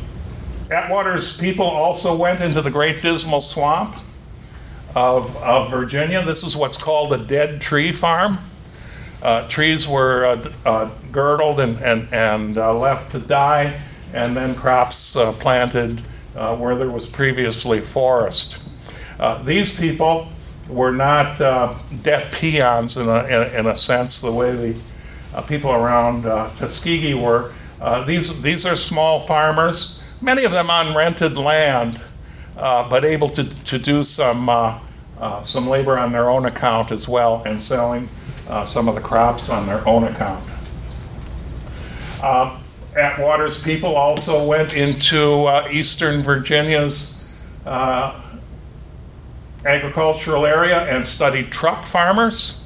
[0.70, 3.96] Atwater's people also went into the Great Dismal Swamp
[4.94, 6.24] of, of Virginia.
[6.24, 8.38] This is what's called a dead tree farm.
[9.22, 13.78] Uh, trees were uh, uh, girdled and, and, and uh, left to die,
[14.12, 16.02] and then crops uh, planted
[16.34, 18.58] uh, where there was previously forest.
[19.44, 20.28] these people
[20.68, 21.38] were not
[22.02, 24.80] debt peons in a, in, in, a sense, the way the
[25.40, 26.24] people around
[26.58, 27.52] Tuskegee were.
[27.82, 32.00] Uh, these, these are small farmers, many of them on rented land,
[32.56, 34.78] uh, but able to, to do some, uh,
[35.18, 38.08] uh some labor on their own account as well and selling
[38.48, 40.48] uh, some of the crops on their own account.
[42.94, 47.26] Atwater's people also went into eastern Virginia's
[49.64, 52.62] agricultural area and studied truck farmers.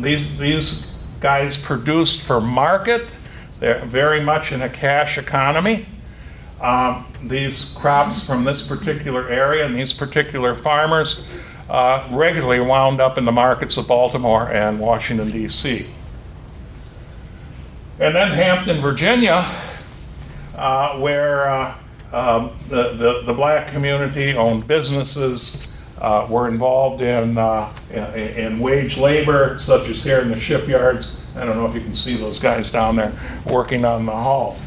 [0.00, 0.90] these, these
[1.20, 3.06] guys produced for market
[3.60, 5.86] they're very much in a cash economy.
[6.62, 11.24] Um, these crops from this particular area and these particular farmers
[11.68, 15.86] uh, regularly wound up in the markets of Baltimore and Washington, D.C.
[17.98, 19.44] And then Hampton, Virginia,
[20.56, 21.74] uh, where uh,
[22.12, 25.68] um, the, the, the, black community owned businesses,
[26.00, 31.24] uh, were involved in, uh, in, in, wage labor, such as here in the shipyards.
[31.36, 33.12] I don't know if you can see those guys down there
[33.44, 34.58] working on the hull.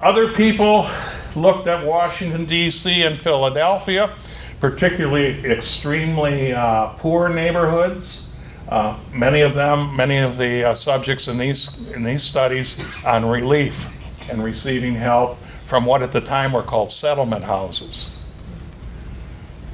[0.00, 0.88] Other people
[1.34, 3.02] looked at Washington, D.C.
[3.02, 4.14] and Philadelphia,
[4.60, 8.36] particularly extremely uh, poor neighborhoods.
[8.68, 13.24] Uh, many of them, many of the uh, subjects in these, in these studies on
[13.24, 13.90] relief
[14.30, 18.16] and receiving help from what at the time were called settlement houses.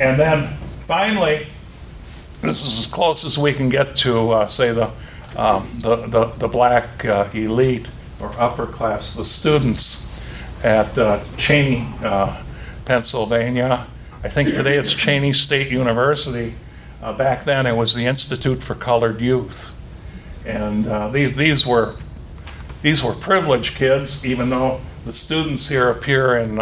[0.00, 0.48] And then
[0.88, 1.46] finally,
[2.40, 4.90] this is as close as we can get to, uh, say, the,
[5.36, 10.18] um, the, the, the black uh, elite or upper class, the students
[10.64, 12.42] at uh, Cheyney, uh,
[12.86, 13.86] Pennsylvania.
[14.24, 16.54] I think today it's Cheyney State University.
[17.02, 19.70] Uh, back then it was the Institute for Colored Youth.
[20.46, 21.96] And uh, these, these, were,
[22.80, 26.58] these were privileged kids, even though the students here appear in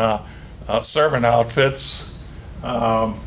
[0.83, 2.18] servant outfits.
[2.63, 3.21] Um,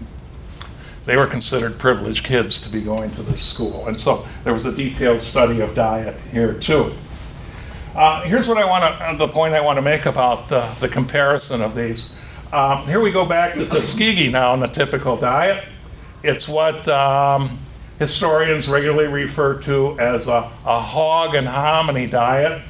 [1.05, 3.88] they were considered privileged kids to be going to this school.
[3.88, 6.93] And so there was a detailed study of diet here too.
[7.95, 10.88] Uh, here's what I want to, the point I want to make about uh, the
[10.88, 12.15] comparison of these.
[12.53, 15.63] Um, here we go back to Tuskegee now in the typical diet.
[16.23, 17.57] It's what um,
[17.97, 22.61] historians regularly refer to as a, a hog and hominy diet.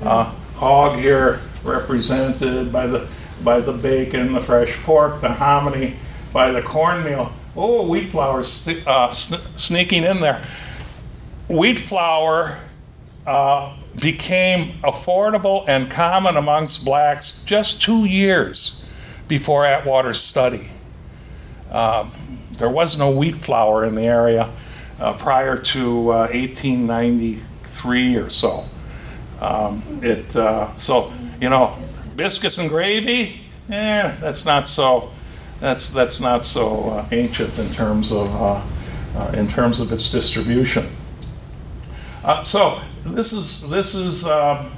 [0.00, 0.24] Uh,
[0.54, 3.08] hog here represented by the
[3.44, 5.96] by the bacon, the fresh pork, the hominy
[6.32, 7.32] by the cornmeal.
[7.56, 8.44] Oh, wheat flour
[8.86, 10.46] uh, sneaking in there.
[11.48, 12.58] Wheat flour
[13.26, 18.84] uh, became affordable and common amongst blacks just two years
[19.26, 20.68] before Atwater's study.
[21.70, 22.08] Uh,
[22.52, 24.50] there was no wheat flour in the area
[25.00, 28.66] uh, prior to 1893 uh, or so.
[29.40, 31.78] Um, it uh, so you know
[32.18, 33.40] biscuits and gravy.
[33.70, 35.10] Eh, that's not so.
[35.60, 38.28] That's that's not so uh, ancient in terms of
[39.34, 40.86] in terms of its distribution.
[42.44, 44.26] so this is this is.
[44.26, 44.70] Um,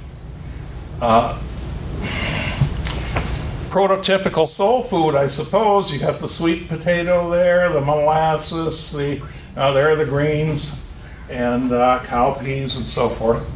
[3.71, 5.91] prototypical soul food, I suppose.
[5.91, 9.21] You got the sweet potato there, the molasses, the
[9.55, 10.85] uh, there are the greens,
[11.29, 13.49] and uh, cowpeas and so forth.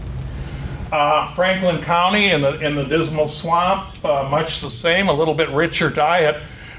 [0.91, 5.33] Uh, Franklin County in the in the Dismal Swamp, uh, much the same, a little
[5.33, 6.37] bit richer diet,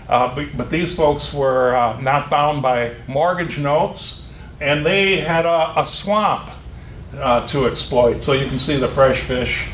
[0.08, 5.44] uh, but, but, these folks were uh, not bound by mortgage notes, and they had
[5.44, 6.50] a, a swamp
[7.48, 8.22] to exploit.
[8.22, 9.66] So you can see the fresh fish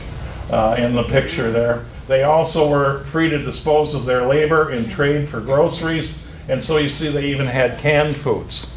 [0.78, 1.84] in the picture there.
[2.08, 6.78] They also were free to dispose of their labor in trade for groceries, and so
[6.78, 8.74] you see they even had canned foods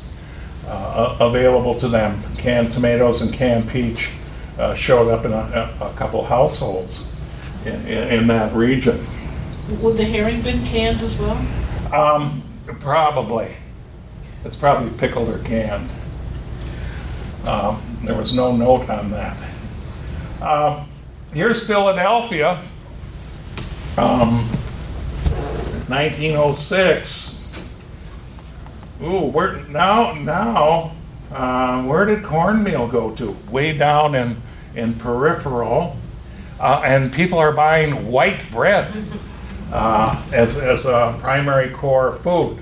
[0.68, 2.22] uh, available to them.
[2.36, 4.10] Canned tomatoes and canned peach
[4.58, 7.12] uh, showed up in a, a couple households
[7.66, 9.06] in, in, in, that region.
[9.82, 11.38] Would the herring been canned as well?
[11.94, 12.44] Um,
[12.80, 13.56] probably.
[14.44, 15.90] It's probably pickled or canned.
[17.46, 19.38] Um, there was no note on that.
[20.42, 20.88] Um,
[21.34, 22.62] here's Philadelphia
[23.98, 24.48] um,
[25.88, 27.50] 1906.
[29.02, 30.14] Ooh, where now?
[30.14, 30.92] Now,
[31.32, 33.36] uh, where did cornmeal go to?
[33.50, 34.42] Way down in
[34.76, 35.98] in peripheral,
[36.60, 38.92] uh, and people are buying white bread
[39.72, 42.60] uh, as as a primary core food.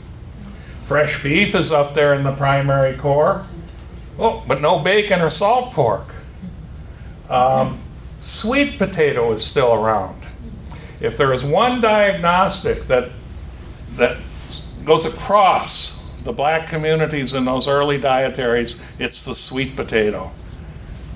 [0.86, 3.46] Fresh beef is up there in the primary core.
[4.20, 6.08] Oh, but no bacon or salt pork.
[7.30, 7.80] Um,
[8.20, 10.22] sweet potato is still around.
[11.00, 13.10] If there is one diagnostic that,
[13.96, 14.18] that
[14.86, 20.32] goes across the black communities in those early dietaries, it's the sweet potato.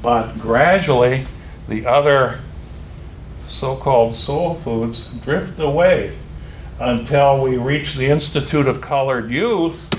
[0.01, 1.25] But gradually,
[1.67, 2.39] the other
[3.45, 6.17] so called soul foods drift away
[6.79, 9.89] until we reach the Institute of Colored Youth.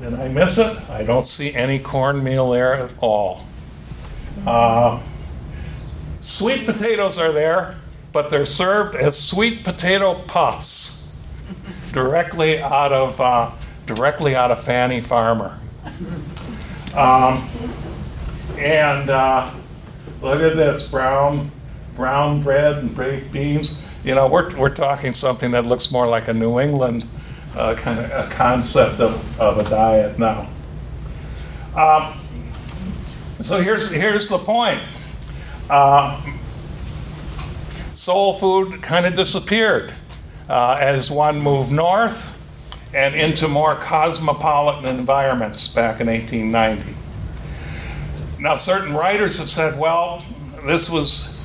[0.00, 0.88] Did I miss it?
[0.90, 3.44] I don't see any cornmeal there at all.
[4.46, 5.00] Uh,
[6.20, 7.76] Sweet potatoes are there,
[8.12, 11.12] but they're served as sweet potato puffs
[11.92, 13.52] directly out of uh,
[13.86, 15.58] directly out of Fannie Farmer.
[16.98, 17.48] Um,
[18.58, 19.54] and uh,
[20.20, 21.52] look at this brown
[21.94, 23.80] brown bread and baked beans.
[24.02, 27.06] You know, we're, we're talking something that looks more like a New England
[27.56, 30.48] uh, kind of a concept of, of a diet now.
[31.76, 32.12] Um,
[33.40, 34.80] so here's here's the point.
[35.70, 36.20] Uh,
[37.94, 39.92] soul food kind of disappeared
[40.48, 42.37] uh, as one moved north
[42.94, 46.94] and into more cosmopolitan environments back in 1890.
[48.40, 50.24] Now, certain writers have said, well,
[50.64, 51.38] this was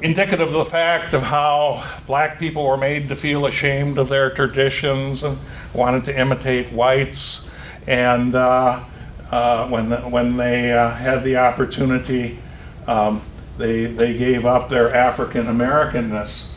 [0.00, 4.30] indicative of the fact of how black people were made to feel ashamed of their
[4.30, 5.38] traditions and
[5.74, 7.50] wanted to imitate whites.
[7.86, 8.84] And uh,
[9.30, 12.38] uh, when, the, when they uh, had the opportunity,
[12.86, 13.22] um,
[13.58, 16.51] they, they gave up their African Americanness.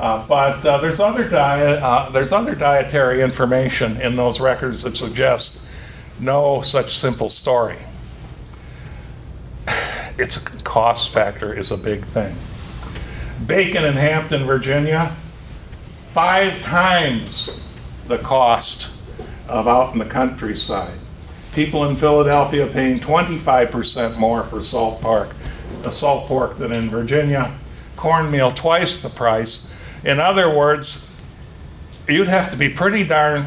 [0.00, 4.96] Uh, but uh, there's other diet uh, there's other dietary information in those records that
[4.96, 5.68] suggests
[6.18, 7.76] no such simple story.
[10.18, 12.34] Its cost factor is a big thing.
[13.46, 15.14] Bacon in Hampton, Virginia,
[16.14, 17.62] five times
[18.06, 18.96] the cost
[19.48, 20.98] of out in the countryside.
[21.54, 25.34] People in Philadelphia paying 25% more for salt pork,
[25.84, 27.54] uh, salt pork than in Virginia.
[27.96, 29.69] Cornmeal twice the price.
[30.04, 31.20] In other words,
[32.08, 33.46] you'd have to be pretty darn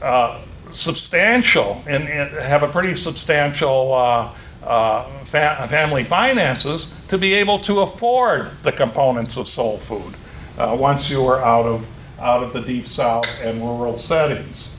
[0.00, 0.40] uh,
[0.72, 4.32] substantial and, have a pretty substantial uh,
[4.64, 10.14] uh, fa- family finances to be able to afford the components of soul food
[10.58, 11.86] uh, once you were out of
[12.20, 14.76] out of the deep south and rural settings.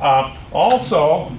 [0.00, 1.30] Uh, also,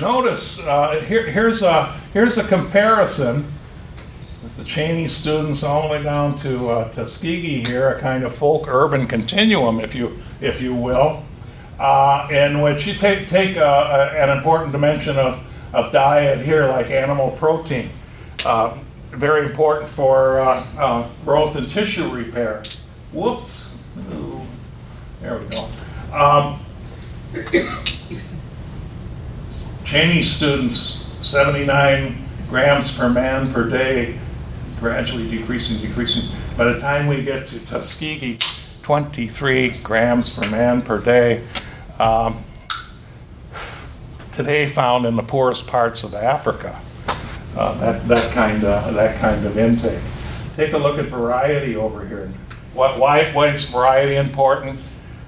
[0.00, 3.52] notice uh, here, here's a here's a comparison
[4.56, 8.68] the Cheyney students all the way down to uh, Tuskegee here, a kind of folk
[8.68, 11.24] urban continuum, if you if you will,
[11.78, 15.42] uh, in which you take take a, a, an important dimension of
[15.72, 17.90] of diet here, like animal protein.
[18.46, 18.76] Uh,
[19.10, 22.62] very important for uh, uh, growth and tissue repair.
[23.12, 23.78] Whoops.
[25.20, 25.68] There we go.
[26.12, 26.60] Um,
[29.84, 34.18] Cheyney students, 79 grams per man per day,
[34.84, 36.28] gradually decreasing, decreasing.
[36.58, 38.38] By the time we get to Tuskegee,
[38.82, 41.42] 23 grams per man per day.
[41.98, 42.44] Um,
[44.32, 46.78] today found in the poorest parts of Africa.
[47.56, 50.02] Uh, that, that, kind of, that kind of intake.
[50.54, 52.30] Take a look at variety over here.
[52.74, 54.78] What, why, why is variety important?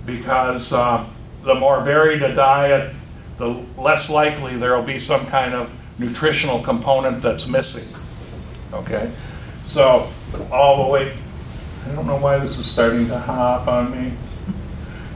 [0.04, 1.09] Because uh,
[1.44, 2.94] the more varied a diet,
[3.38, 7.98] the less likely there will be some kind of nutritional component that's missing.
[8.74, 9.11] Okay?
[9.66, 10.08] So,
[10.52, 11.12] all the way,
[11.84, 14.12] I don't know why this is starting to hop on me,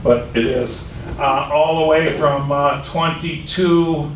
[0.02, 0.92] but it is.
[1.20, 4.10] Uh, all the way from uh, 22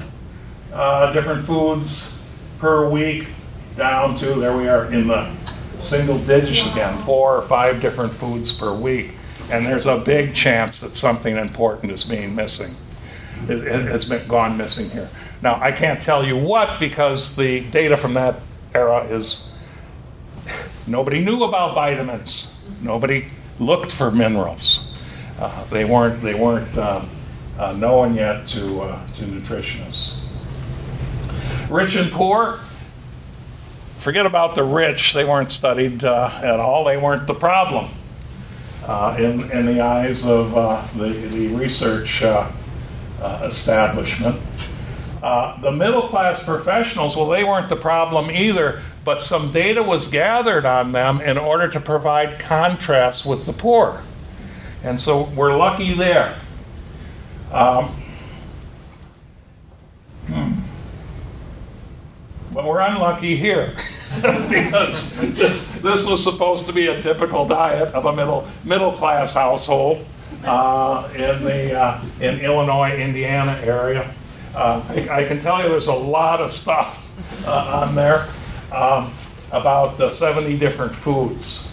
[0.72, 2.28] uh, different foods
[2.58, 3.28] per week
[3.76, 5.32] down to, there we are in the
[5.78, 9.12] single digits again, four or five different foods per week.
[9.52, 12.74] And there's a big chance that something important is being missing.
[13.48, 15.10] It, it has been gone missing here.
[15.42, 18.40] Now, I can't tell you what because the data from that
[18.74, 19.53] era is
[20.86, 22.64] nobody knew about vitamins.
[22.82, 23.26] Nobody
[23.58, 24.98] looked for minerals.
[25.38, 27.04] Uh, they weren't, they weren't uh,
[27.58, 30.20] uh, known yet to, uh, to nutritionists.
[31.68, 32.60] Rich and poor,
[33.98, 35.12] forget about the rich.
[35.12, 36.84] They weren't studied uh, at all.
[36.84, 37.90] They weren't the problem
[38.86, 40.52] uh, in, in the eyes of
[40.96, 42.22] the, the research
[43.42, 44.40] establishment.
[45.22, 50.64] The middle class professionals, well, they weren't the problem either, but some data was gathered
[50.64, 54.02] on them in order to provide contrast with the poor.
[54.82, 56.38] And so we're lucky there.
[57.52, 57.84] Um,
[60.26, 60.52] hmm.
[62.52, 63.74] But we're unlucky here
[64.22, 69.34] because this, this was supposed to be a typical diet of a middle, middle class
[69.34, 70.06] household
[70.44, 74.12] uh, in the uh, in Illinois, Indiana area.
[74.54, 77.04] Uh, I, I, can tell you there's a lot of stuff
[77.44, 78.28] uh, on there
[78.74, 79.12] um,
[79.52, 81.70] about the 70 different foods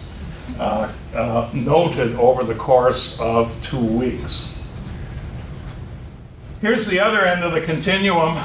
[0.59, 4.57] uh, uh, noted over the course of two weeks.
[6.61, 8.35] Here's the other end of the continuum,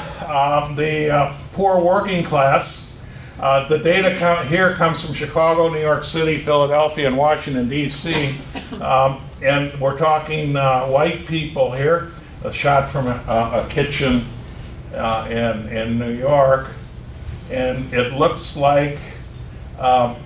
[0.76, 2.86] the poor working class.
[3.38, 8.34] Uh, the data count here comes from Chicago, New York City, Philadelphia, and Washington, D.C.
[8.80, 12.12] Um, and we're talking uh, white people here,
[12.44, 14.24] a shot from a, a kitchen
[14.94, 16.72] uh, in, in New York.
[17.51, 18.99] And it looks like
[19.78, 20.16] um,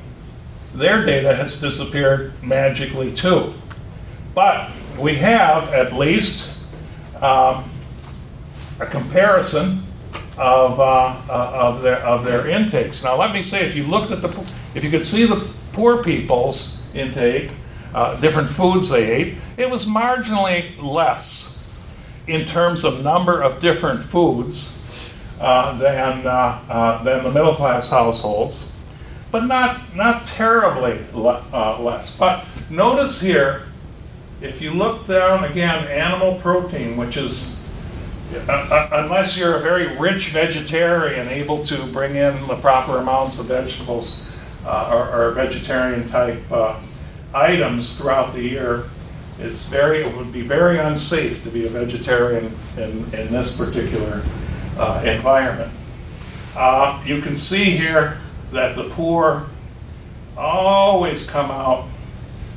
[0.75, 3.55] their data has disappeared magically too.
[4.35, 6.59] But we have at least
[7.16, 7.68] um,
[8.79, 9.83] a comparison
[10.39, 13.05] of, uh, uh, of, their, of their intakes.
[13.05, 16.03] Now, let me say, if you looked at the, if you could see the poor
[16.03, 17.51] people's intake,
[17.95, 21.68] uh, different foods they ate, it was marginally less
[22.27, 24.80] in terms of number of different foods
[25.41, 28.76] uh, than, uh, uh, than the middle class households,
[29.30, 31.43] but not, not terribly le-
[31.80, 32.18] less.
[32.18, 33.62] But notice here,
[34.41, 37.61] if you look down again, animal protein, which is
[38.32, 43.41] uh, uh, unless you're a very rich vegetarian able to bring in the proper amounts
[43.41, 44.30] of vegetables
[44.64, 46.78] uh, or, or, vegetarian type uh,
[47.34, 48.84] items throughout the year,
[49.41, 54.22] it's very it would be very unsafe to be a vegetarian in, in this particular
[54.81, 55.70] uh, environment.
[56.57, 58.18] Uh, you can see here
[58.51, 59.47] that the poor
[60.37, 61.87] always come out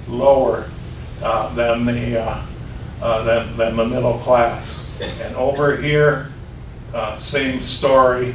[0.07, 0.69] lower
[1.19, 2.43] than the
[2.99, 4.97] than, than the middle class.
[5.21, 6.31] And over here,
[6.93, 8.33] uh, same story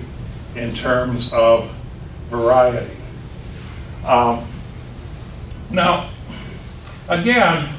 [0.54, 1.74] in terms of
[2.28, 2.94] variety.
[4.04, 4.44] Um,
[5.70, 6.10] now,
[7.08, 7.74] again,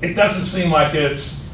[0.00, 1.47] it doesn't seem like it's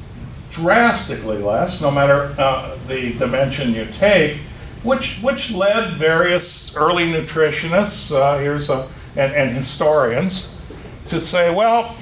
[0.54, 4.38] drastically less, no matter uh, the dimension you take,
[4.82, 10.56] which, which led various early nutritionists, uh, here's a, and, and historians,
[11.08, 11.96] to say, well,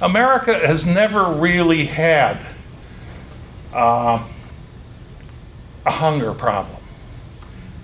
[0.00, 2.38] America has never really had
[3.74, 4.24] uh,
[5.84, 6.76] a hunger problem.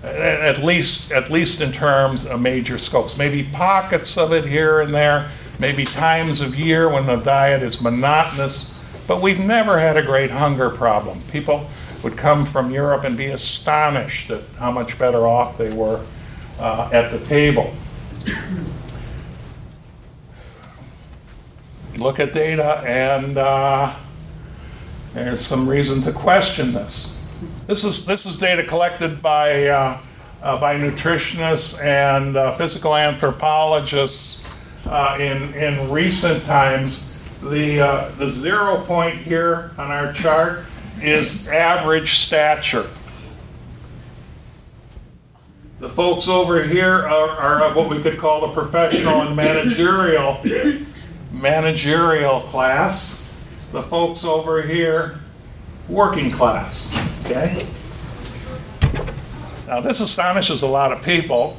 [0.01, 3.17] At least, at least in terms of major scopes.
[3.17, 7.81] Maybe pockets of it here and there, maybe times of year when the diet is
[7.81, 8.74] monotonous,
[9.07, 11.21] but we've never had a great hunger problem.
[11.31, 11.69] People
[12.03, 16.05] would come from Europe and be astonished at how much better off they were
[16.59, 17.73] uh, at the table.
[21.97, 23.95] Look at data, and uh,
[25.13, 27.25] there's some reason to question this.
[27.67, 29.99] This is, this is data collected by, uh,
[30.43, 34.45] uh, by nutritionists and uh, physical anthropologists
[34.85, 37.14] uh, in, in recent times.
[37.45, 40.65] The, uh, the zero point here on our chart
[40.99, 42.87] is average stature.
[45.77, 50.41] The folks over here are, are what we could call the professional and managerial
[51.31, 53.39] managerial class.
[53.71, 55.19] The folks over here,
[55.87, 56.95] working class.
[57.25, 57.59] Okay?
[59.67, 61.57] Now, this astonishes a lot of people,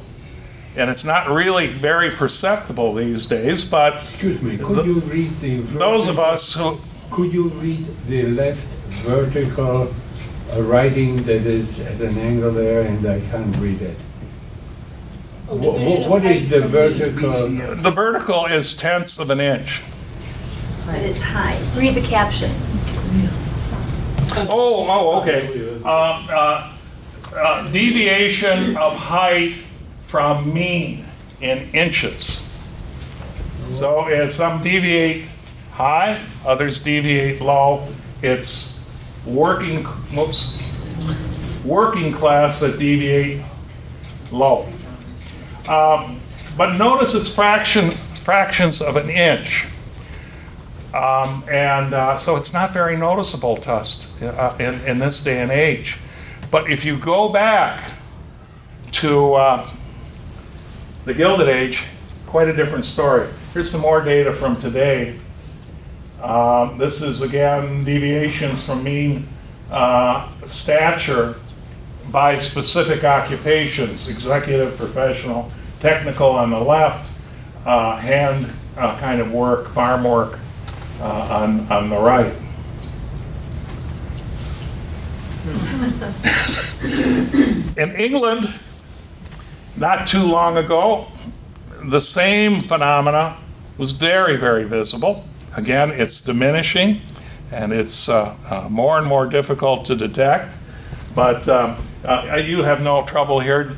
[0.77, 3.95] and it's not really very perceptible these days, but.
[3.95, 5.57] Excuse me, could you read the.
[5.57, 6.79] Those of us who.
[7.09, 8.67] Could you read the left
[9.07, 9.93] vertical
[10.53, 13.97] uh, writing that is at an angle there, and I can't read it?
[15.49, 17.47] Oh, What is the vertical?
[17.47, 19.81] The vertical is tenths of an inch.
[20.85, 21.57] But it's high.
[21.75, 22.51] Read the caption.
[24.49, 25.75] Oh, oh, okay.
[25.77, 26.73] Um, uh,
[27.33, 29.55] uh, deviation of height
[30.07, 31.05] from mean
[31.41, 32.53] in inches.
[33.75, 35.25] So as some deviate
[35.71, 37.87] high, others deviate low.
[38.21, 38.91] It's
[39.25, 39.83] working,
[40.15, 40.63] whoops,
[41.63, 43.43] working class that deviate
[44.31, 44.67] low.
[45.69, 46.19] Um,
[46.57, 49.65] but notice it's fraction, fractions of an inch.
[50.93, 55.41] Um, and uh, so it's not very noticeable to us uh, in, in this day
[55.41, 55.97] and age.
[56.49, 57.91] But if you go back
[58.93, 59.69] to uh,
[61.07, 61.85] the Gilded Age,
[62.25, 63.29] quite a different story.
[63.53, 65.17] Here's some more data from today.
[66.21, 69.25] Um, this is again deviations from mean
[69.71, 71.35] uh, stature
[72.11, 75.49] by specific occupations executive, professional,
[75.79, 77.09] technical on the left,
[77.65, 80.37] uh, hand uh, kind of work, farm work
[80.99, 82.33] uh, on, on the right.
[87.77, 88.53] In England,
[89.77, 91.07] not too long ago,
[91.83, 93.37] the same phenomena
[93.77, 95.25] was very, very visible.
[95.55, 97.01] Again, it's diminishing
[97.51, 100.53] and it's uh, uh, more and more difficult to detect.
[101.15, 103.71] But um, uh, you have no trouble here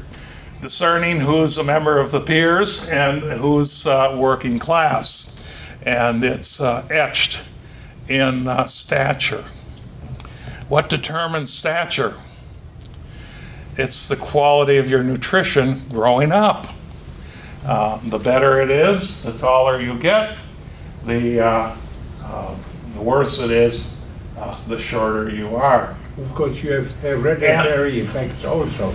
[0.62, 5.46] discerning who's a member of the peers and who's uh, working class.
[5.84, 7.40] And it's uh, etched
[8.08, 9.46] in uh, stature.
[10.68, 12.16] What determines stature?
[13.80, 16.68] It's the quality of your nutrition growing up.
[17.66, 20.36] Uh, the better it is, the taller you get,
[21.06, 21.76] the, uh,
[22.22, 22.56] uh,
[22.94, 23.96] the worse it is,
[24.38, 25.96] uh, the shorter you are.
[26.18, 28.94] Of course, you have hereditary effects also.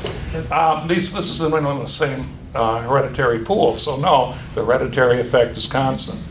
[0.53, 4.67] Um, these, this is in one of the same uh, hereditary pool, so no, the
[4.67, 6.23] hereditary effect is constant.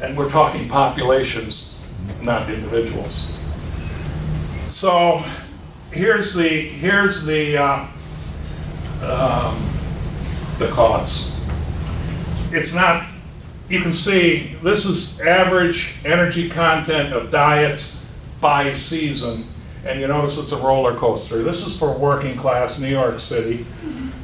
[0.00, 1.80] And we're talking populations,
[2.20, 3.40] not individuals.
[4.68, 5.24] So
[5.96, 7.86] here's the here's the uh,
[9.02, 9.62] um,
[10.58, 11.44] the cause.
[12.52, 13.06] It's not.
[13.68, 19.46] You can see this is average energy content of diets by season,
[19.84, 21.42] and you notice it's a roller coaster.
[21.42, 23.66] This is for working class New York City,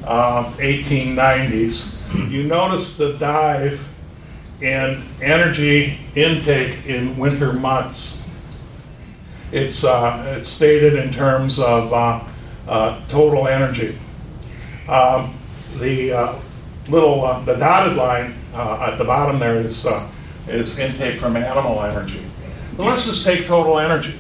[0.07, 2.31] um, 1890s.
[2.31, 3.85] You notice the dive
[4.61, 8.22] in energy intake in winter months.
[9.53, 12.25] It's, uh, it's stated in terms of uh,
[12.67, 13.99] uh, total energy.
[14.89, 15.35] Um,
[15.79, 16.39] the uh,
[16.89, 19.87] little uh, the dotted line uh, at the bottom there is
[20.49, 22.23] is intake from animal energy.
[22.79, 24.19] Let's just take total energy.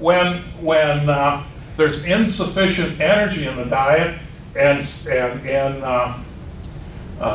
[0.00, 1.06] When when
[1.76, 4.18] there's insufficient energy in the diet,
[4.56, 5.74] and and in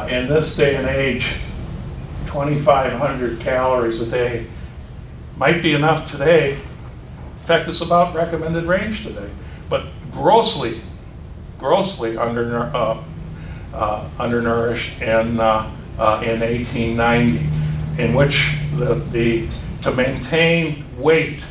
[0.10, 1.36] in this day and age,
[2.26, 4.46] 2,500 calories a day
[5.38, 6.60] might be enough today
[7.60, 9.30] it's about recommended range today,
[9.70, 10.82] but grossly,
[11.58, 13.04] grossly under, uh,
[13.74, 17.62] uh, undernourished in, uh, uh in 1890.
[18.02, 19.48] in which the, the
[19.82, 21.42] to maintain weight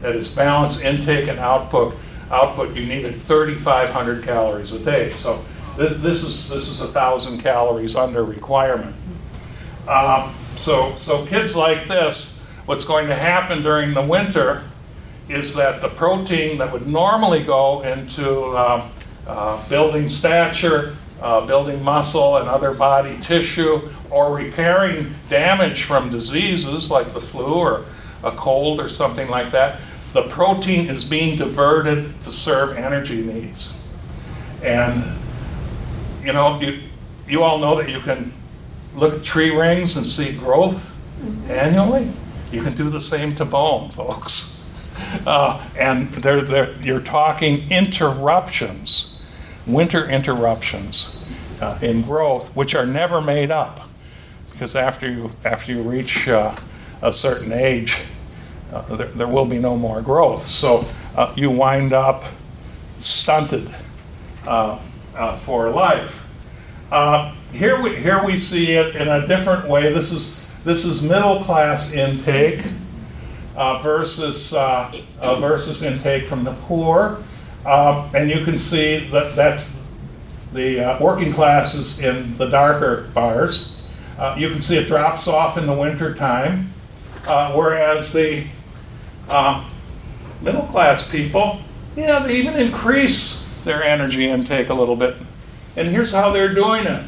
[0.00, 1.94] that is balanced intake and output,
[2.30, 5.12] output you needed 3,500 calories a day.
[5.14, 5.44] So
[5.76, 8.96] this, this is this is a thousand calories under requirement.
[9.88, 14.62] Um, so so kids like this, what's going to happen during the winter
[15.28, 18.90] is that the protein that would normally go into um,
[19.26, 26.90] uh, building stature, uh, building muscle and other body tissue, or repairing damage from diseases
[26.90, 27.84] like the flu or
[28.22, 29.80] a cold or something like that,
[30.12, 33.82] the protein is being diverted to serve energy needs.
[34.62, 35.04] And,
[36.22, 36.82] you know, you,
[37.28, 38.32] you all know that you can
[38.94, 40.96] look at tree rings and see growth
[41.48, 42.10] annually.
[42.50, 44.52] You can do the same to bone, folks.
[45.26, 49.22] Uh, and they're, they're, you're talking interruptions,
[49.66, 51.26] winter interruptions
[51.60, 53.88] uh, in growth, which are never made up.
[54.52, 56.54] Because after you, after you reach uh,
[57.02, 58.02] a certain age,
[58.72, 60.46] uh, there, there will be no more growth.
[60.46, 60.84] So
[61.16, 62.24] uh, you wind up
[63.00, 63.74] stunted
[64.46, 64.78] uh,
[65.38, 66.24] for life.
[67.52, 69.92] Here, we, here we see it in a different way.
[69.92, 72.60] This is, this is middle class intake
[73.56, 77.22] uh, versus, uh, uh, versus intake from the poor.
[77.64, 79.90] Um, and you can see that that's
[80.52, 83.82] the uh, working classes in the darker bars.
[84.18, 86.72] Uh, you can see it drops off in the winter time,
[87.26, 88.44] uh, whereas the
[90.42, 91.60] middle class people,
[91.96, 95.16] yeah, they even increase their energy intake a little bit.
[95.76, 97.04] And here's how they're doing it.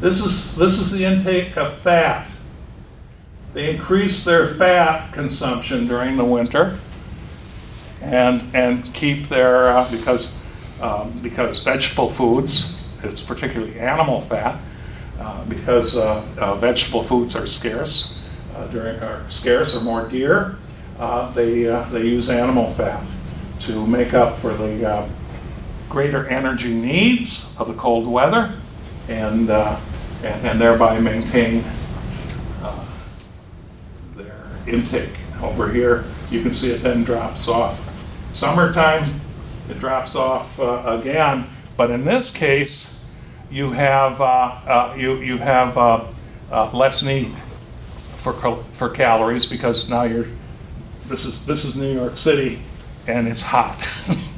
[0.00, 2.30] This is, this is the intake of fat.
[3.54, 6.78] They increase their fat consumption during the winter
[8.02, 10.38] and, and keep their, uh, because,
[10.80, 14.60] um, because vegetable foods, it's particularly animal fat,
[15.18, 18.22] uh, because uh, uh vegetable foods are scarce,
[18.54, 20.56] uh, during, are scarce or more dear,
[20.98, 23.02] uh, they, they use animal fat
[23.60, 25.08] to make up for the
[25.88, 28.54] greater energy needs of the cold weather
[29.08, 31.64] and, and, and thereby maintain
[34.68, 35.14] intake.
[35.42, 37.84] Over here, you can see it then drops off.
[38.32, 39.20] Summertime,
[39.68, 41.46] it drops off uh, again,
[41.76, 43.08] but in this case,
[43.50, 46.04] you have, uh, uh, you, you have uh,
[46.50, 47.32] uh, less need
[48.16, 48.32] for,
[48.72, 50.26] for calories because now you're,
[51.06, 52.60] this is, this is New York City
[53.06, 53.86] and it's hot.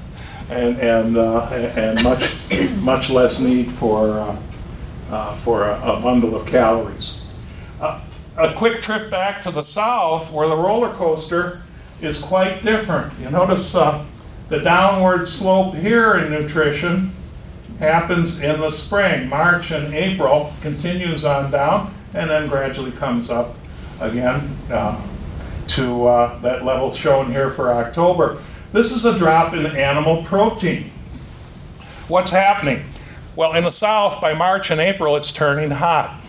[0.50, 2.30] and, and, uh, and much,
[2.76, 4.38] much less need for,
[5.38, 7.26] for a, a, bundle of calories
[8.40, 11.60] a quick trip back to the south where the roller coaster
[12.00, 13.12] is quite different.
[13.20, 14.06] You notice uh,
[14.48, 17.12] the downward slope here in nutrition
[17.78, 19.28] happens in the spring.
[19.28, 23.56] March and April continues on down and then gradually comes up
[24.00, 25.00] again uh,
[25.68, 28.40] to uh, that level shown here for October.
[28.72, 30.90] This is a drop in animal protein.
[32.08, 32.84] What's happening?
[33.36, 36.19] Well, in the south, by March and April, it's turning hot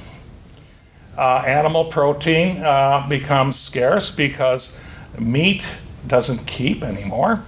[1.22, 4.84] uh, animal protein uh, becomes scarce because
[5.20, 5.64] meat
[6.08, 7.44] doesn't keep anymore,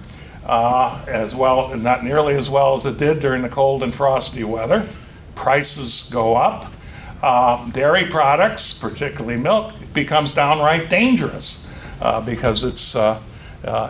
[0.46, 4.44] uh, as well, not nearly as well as it did during the cold and frosty
[4.44, 4.88] weather.
[5.34, 6.72] Prices go up.
[7.20, 11.68] Uh, dairy products, particularly milk, becomes downright dangerous
[12.00, 13.20] uh, because it's, it,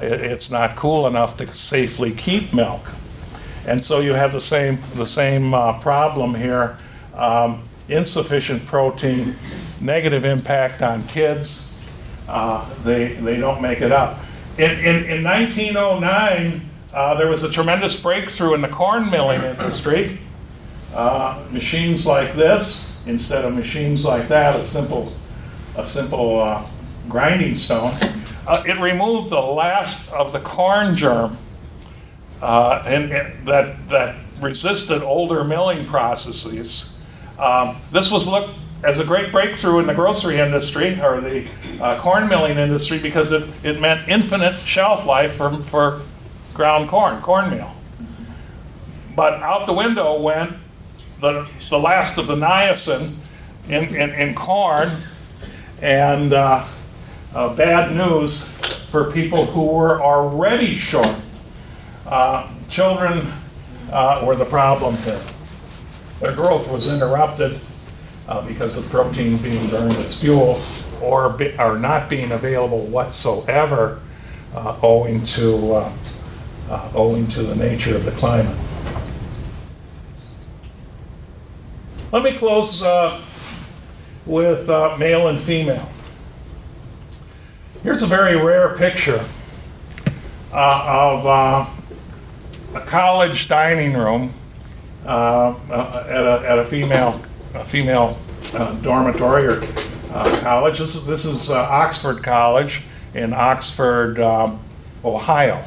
[0.03, 2.81] it's not cool enough to safely keep milk.
[3.67, 5.51] And so you have the same, the same
[5.83, 6.79] problem here.
[7.15, 9.35] Um, insufficient protein
[9.81, 11.79] negative impact on kids.
[12.29, 14.19] Uh, they, they don't make it up.
[14.57, 20.19] In, in, in 1909, uh, there was a tremendous breakthrough in the corn milling industry.
[20.95, 25.13] Uh, machines like this, instead of machines like that, a simple,
[25.77, 26.65] a simple uh,
[27.09, 27.93] grinding stone,
[28.47, 31.37] uh, it removed the last of the corn germ
[32.41, 36.94] uh, and, and that, that resisted older milling processes.
[37.39, 38.51] Um, this was looked
[38.83, 41.49] as a great breakthrough in the grocery industry or the
[41.81, 46.03] uh, corn milling industry because it, it meant infinite shelf life for, for
[46.53, 47.75] ground corn, cornmeal.
[49.17, 50.53] But out the window went
[51.21, 53.17] the, the last of the niacin
[53.69, 54.91] in, in, in corn,
[55.81, 56.67] and uh,
[57.35, 58.59] uh, bad news
[58.91, 61.17] for people who were already short.
[62.07, 63.33] Uh, children
[63.91, 65.21] uh, were the problem here.
[66.25, 67.61] Their growth was interrupted
[68.27, 70.59] uh, because of protein being burned as fuel
[71.03, 74.01] or, be, or not being available whatsoever
[74.55, 75.93] uh, owing, to, uh,
[76.71, 78.57] uh, owing to the nature of the climate.
[82.11, 83.21] Let me close uh,
[84.25, 85.91] with uh, male and female.
[87.83, 89.23] Here's a very rare picture
[90.55, 94.33] of a college dining room
[95.05, 97.23] uh, uh, at, a, at a female
[97.55, 98.19] a female
[98.55, 99.61] uh, dormitory or
[100.41, 100.79] college.
[100.79, 102.83] This is this is Oxford College
[103.15, 104.61] in Oxford, um,
[105.05, 105.65] Ohio,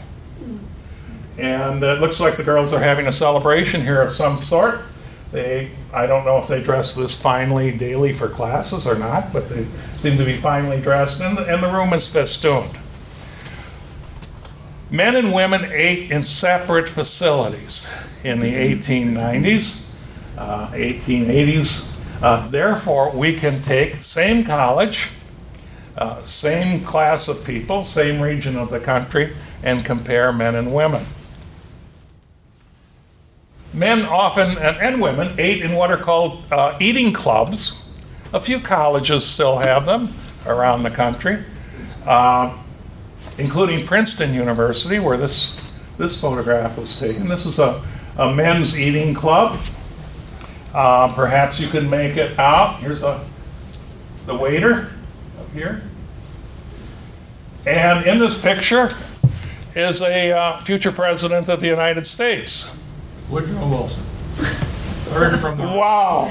[1.37, 4.81] and it looks like the girls are having a celebration here of some sort.
[5.31, 9.49] They I don't know if they dress this finely daily for classes or not, but
[9.49, 9.67] they
[9.97, 12.77] seem to be finely dressed, and the, and the room is festooned.
[14.89, 17.91] Men and women ate in separate facilities
[18.27, 19.93] in the 1890s,
[20.37, 21.93] uh, 1880s.
[22.21, 25.09] Uh, therefore, we can take same college,
[25.97, 31.05] uh, same class of people, same region of the country, and compare men and women.
[33.73, 37.89] Men often, and, women, ate in what are called uh, eating clubs.
[38.33, 40.13] A few colleges still have them
[40.45, 41.43] around the country.
[42.05, 42.57] Uh,
[43.37, 45.61] including Princeton University, where this,
[45.97, 47.27] this photograph was taken.
[47.27, 47.83] This is a,
[48.17, 49.59] a men's eating club.
[50.73, 52.79] Uh, perhaps you can make it out.
[52.79, 53.25] Here's a,
[54.25, 54.91] the waiter
[55.39, 55.83] up here.
[57.65, 58.89] And in this picture
[59.75, 62.77] is a uh, future president of the United States.
[63.29, 64.03] Woodrow Wilson.
[65.07, 65.63] Third from the.
[65.63, 66.25] Wow.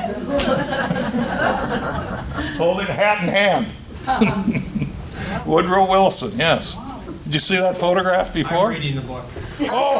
[2.56, 3.68] Holding hat in hand.
[5.46, 6.78] Woodrow Wilson, yes.
[7.26, 8.68] Did you see that photograph I'm before?
[8.70, 9.24] reading the book.
[9.62, 9.98] Oh,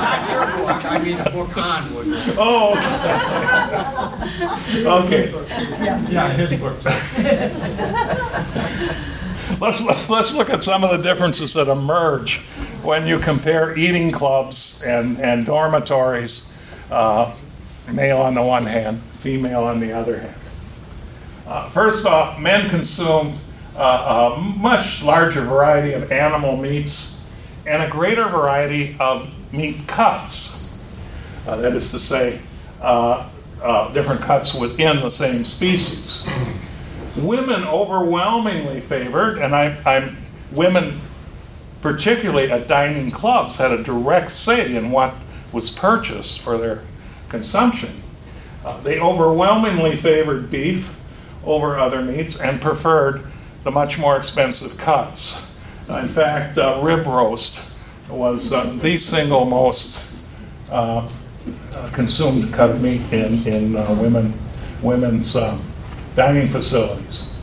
[0.00, 1.82] Not your book, I mean the book on
[2.38, 2.72] oh.
[5.04, 5.30] Okay,
[6.10, 6.82] Yeah, his book
[9.60, 12.38] let's, let's look at some of the differences that emerge
[12.82, 16.56] when you compare eating clubs and, and dormitories,
[16.90, 17.34] uh,
[17.92, 20.34] male on the one hand, female on the other hand.
[21.46, 23.38] Uh, First off, men consume
[23.76, 27.30] uh, a much larger variety of animal meats
[27.66, 30.74] and a greater variety of meat cuts.
[31.46, 32.40] Uh, that is to say,
[32.80, 33.28] uh,
[33.62, 36.26] uh, different cuts within the same species.
[37.16, 40.16] Women overwhelmingly favored, and I, I'm
[40.52, 41.00] women,
[41.80, 45.14] particularly at dining clubs, had a direct say in what
[45.52, 46.82] was purchased for their
[47.28, 48.02] consumption.
[48.64, 50.94] Uh, they overwhelmingly favored beef
[51.44, 53.24] over other meats and preferred
[53.66, 55.58] the much more expensive cuts.
[55.90, 57.74] Uh, in fact, uh, rib roast
[58.08, 60.14] was uh, the single most
[60.70, 61.10] uh,
[61.72, 64.32] uh, consumed cut of meat in, in uh, women,
[64.82, 65.36] women's
[66.14, 67.36] dining facilities.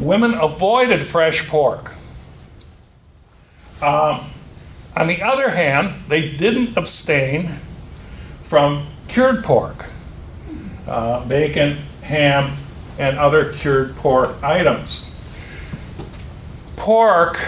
[0.00, 1.92] Women avoided fresh pork.
[3.80, 4.32] Um,
[4.96, 7.54] on the other hand, they didn't abstain
[8.42, 9.86] from cured pork,
[10.88, 12.56] uh, bacon, ham,
[12.98, 15.07] and other cured pork items.
[16.78, 17.44] Pork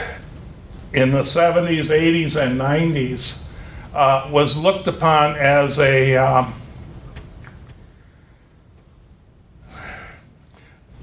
[0.93, 3.45] in the 70s, 80s, and 90s
[3.95, 6.55] uh, was looked upon as a um,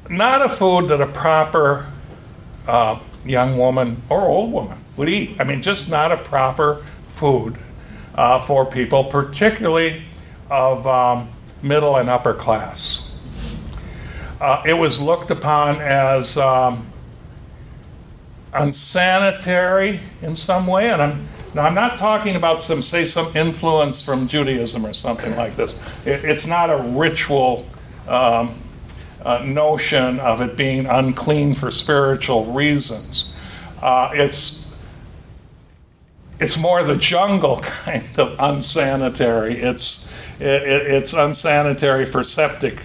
[0.09, 1.87] not a food that a proper
[2.67, 5.39] uh, young woman or old woman would eat.
[5.39, 7.57] I mean, just not a proper food
[8.15, 10.03] uh, for people, particularly
[10.49, 11.29] of um,
[11.61, 13.17] middle and upper class.
[14.39, 16.87] Uh, it was looked upon as um,
[18.57, 24.03] unsanitary in some way, and I'm now I'm not talking about some say some influence
[24.03, 25.79] from Judaism or something like this.
[26.05, 27.65] It, it's not a ritual
[28.07, 28.55] um,
[29.23, 33.33] uh, notion of it being unclean for spiritual reasons.
[33.81, 34.75] Uh, it's
[36.39, 39.55] it's more the jungle kind of unsanitary.
[39.55, 42.83] It's it, it, it's unsanitary for septic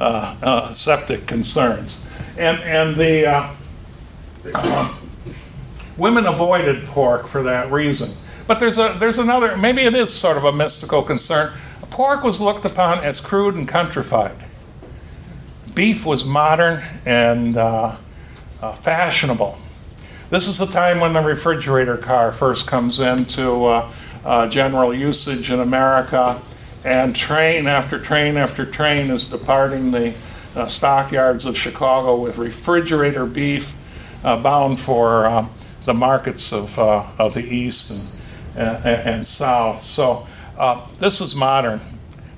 [0.00, 2.06] uh, uh, septic concerns,
[2.36, 3.54] and and the uh,
[5.98, 8.14] women avoided pork for that reason.
[8.46, 11.52] But there's a there's another maybe it is sort of a mystical concern.
[11.90, 14.44] Pork was looked upon as crude and countrified.
[15.74, 17.96] Beef was modern and uh,
[18.62, 19.58] uh, fashionable.
[20.30, 23.92] This is the time when the refrigerator car first comes into uh,
[24.24, 26.40] uh, general usage in America,
[26.84, 30.14] and train after train after train is departing the
[30.54, 33.74] uh, stockyards of Chicago with refrigerator beef
[34.24, 35.46] uh, bound for uh,
[35.88, 38.06] the markets of, uh, of the East and,
[38.54, 39.80] and, and South.
[39.80, 40.26] So
[40.58, 41.80] uh, this is modern.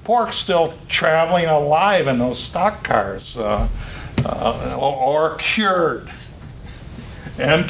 [0.05, 3.69] Pork's still traveling alive in those stock cars, uh,
[4.25, 6.09] uh, or, or cured.
[7.39, 7.69] And,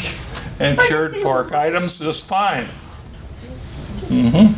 [0.58, 2.68] and cured pork items just fine.
[4.08, 4.52] Mm-hmm.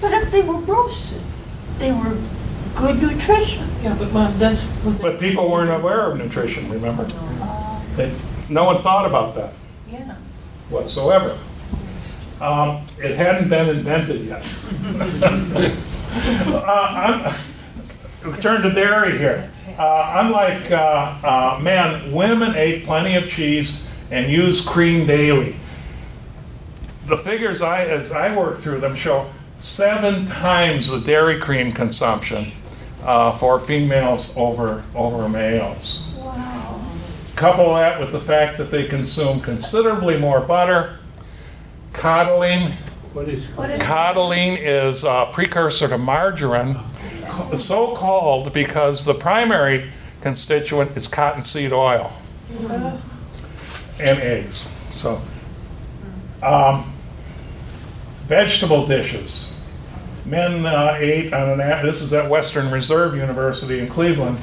[0.00, 1.22] But if they were roasted,
[1.78, 2.18] they were
[2.74, 3.68] good nutrition.
[3.80, 4.66] Yeah, but mom, that's.
[5.00, 7.04] But people weren't aware of nutrition, remember?
[7.94, 8.12] They,
[8.48, 9.52] no one thought about that
[9.90, 10.16] Yeah.
[10.68, 11.38] whatsoever.
[12.40, 14.42] Um, it hadn't been invented yet.
[16.52, 17.36] uh,
[18.40, 19.50] turn to dairy here.
[19.78, 25.56] Uh, unlike uh, uh, men, women ate plenty of cheese and used cream daily.
[27.06, 32.52] The figures I, as I work through them, show seven times the dairy cream consumption
[33.04, 36.15] uh, for females over over males.
[37.36, 37.50] Wow.
[37.50, 40.98] Couple that with the fact that they consume considerably more butter.
[41.92, 42.72] Cottolene,
[43.12, 46.78] What is, What is Cottolene is a precursor to margarine,
[47.56, 52.12] so called because the primary constituent is cottonseed oil
[53.98, 54.74] and eggs.
[54.92, 55.20] So,
[56.42, 56.92] um,
[58.26, 59.52] vegetable dishes.
[60.24, 64.38] Men uh, ate on an, this is at Western Reserve University in Cleveland.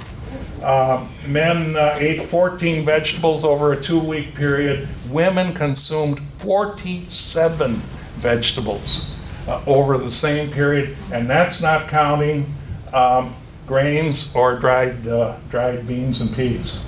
[0.64, 4.88] Uh, men uh, ate 14 vegetables over a two week period.
[5.10, 7.76] Women consumed 47
[8.16, 9.14] vegetables
[9.48, 12.54] uh, over the same period, and that's not counting
[12.94, 13.36] um,
[13.68, 16.88] grains or dried, uh, dried beans and peas.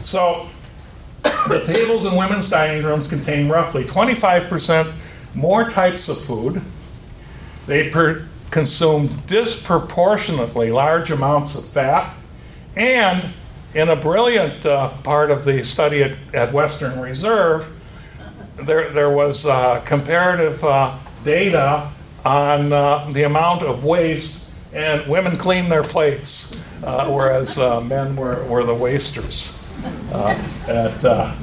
[0.00, 0.48] So,
[1.22, 4.92] the tables in women's dining rooms contain roughly 25%
[5.34, 6.60] more types of food.
[7.66, 12.16] They per- consume disproportionately large amounts of fat.
[12.76, 13.32] And
[13.74, 17.66] in a brilliant uh, part of the study at, at Western Reserve,
[18.56, 21.90] there, there was uh, comparative uh, data
[22.24, 28.14] on uh, the amount of waste, and women cleaned their plates, uh, whereas uh, men
[28.16, 29.70] were, were the wasters
[30.12, 30.28] uh,
[30.68, 31.34] at, uh,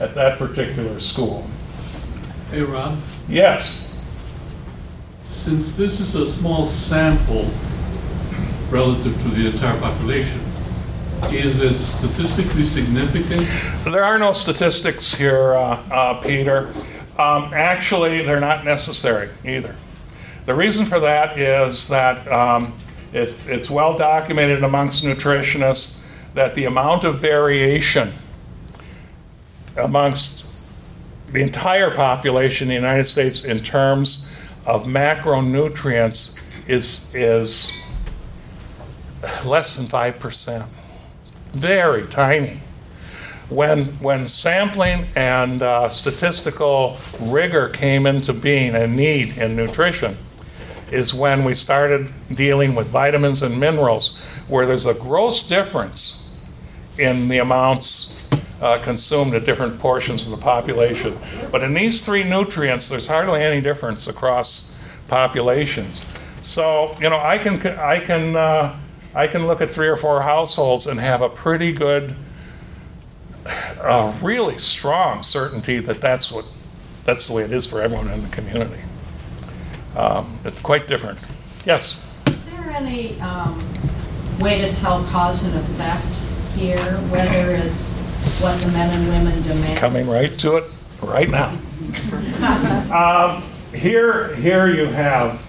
[0.00, 1.48] at that particular school.
[2.50, 2.98] Hey, Rob,
[3.28, 3.94] Yes,
[5.24, 7.50] since this is a small sample
[8.70, 10.40] relative to the entire population,
[11.32, 13.46] is it statistically significant?
[13.84, 16.72] there are no statistics here, uh, uh, Peter.
[17.18, 19.74] Um, actually, they're not necessary either.
[20.46, 22.72] The reason for that is that um,
[23.12, 25.98] it's, it's well documented amongst nutritionists
[26.34, 28.12] that the amount of variation
[29.76, 30.46] amongst
[31.32, 34.26] the entire population in the United States in terms
[34.66, 37.72] of macronutrients is, is
[39.44, 40.68] less than 5%.
[41.52, 42.60] Very tiny.
[43.48, 50.16] When, when sampling and uh, statistical rigor came into being and need in nutrition,
[50.90, 54.18] is when we started dealing with vitamins and minerals,
[54.48, 56.28] where there's a gross difference
[56.98, 58.28] in the amounts
[58.60, 61.16] uh, consumed at different portions of the population.
[61.50, 64.74] But in these three nutrients, there's hardly any difference across
[65.06, 66.06] populations.
[66.40, 68.78] So, you know, I can, I can, uh,
[69.14, 72.14] I can look at three or four households and have a pretty good,
[73.80, 76.44] uh, really strong certainty that that's what,
[77.04, 78.80] that's the way it is for everyone in the community.
[79.96, 81.18] Um, it's quite different.
[81.64, 82.06] Yes.
[82.26, 83.58] Is there any um,
[84.38, 86.04] way to tell cause and effect
[86.54, 86.78] here,
[87.10, 87.92] whether it's
[88.40, 89.78] what the men and women demand?
[89.78, 90.64] coming right to it
[91.02, 91.56] right now.
[92.92, 93.42] Um,
[93.74, 95.42] Here, here you have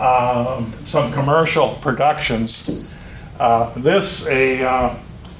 [0.00, 2.86] um, some commercial productions.
[3.38, 4.94] Uh, This, a, uh,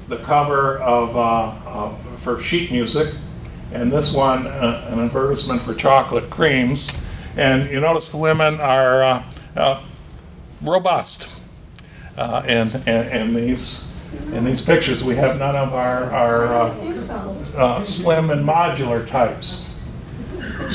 [0.07, 3.13] the cover of, uh, of- for sheet music,
[3.73, 6.89] and this one, uh, an advertisement for chocolate creams.
[7.37, 9.23] And you notice the women are uh,
[9.55, 9.81] uh,
[10.61, 11.39] robust
[12.17, 13.91] uh, in, in in these,
[14.33, 15.03] in these pictures.
[15.03, 17.37] We have none of our, our uh, I think so.
[17.57, 19.70] uh, slim and modular types.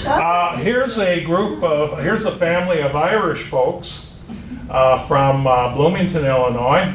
[0.07, 4.22] Uh, here's a group of, here's a family of Irish folks
[4.68, 6.95] uh, from uh, Bloomington, Illinois.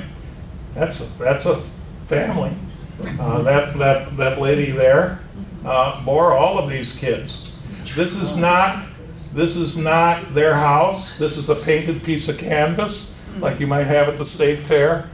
[0.75, 1.57] That's, a, that's a
[2.07, 2.51] family.
[3.19, 5.19] Uh, that, that, that lady there
[5.65, 7.57] uh, bore all of these kids.
[7.95, 8.87] This is not,
[9.33, 11.17] this is not their house.
[11.17, 15.09] This is a painted piece of canvas, like you might have at the state fair,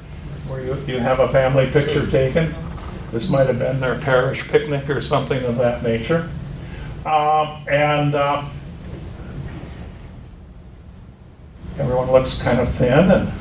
[0.47, 2.53] where you, you have a family picture taken.
[3.11, 6.29] This might have been their parish picnic or something of that nature.
[7.07, 8.51] Um, and um,
[11.79, 13.31] everyone looks kind of thin and,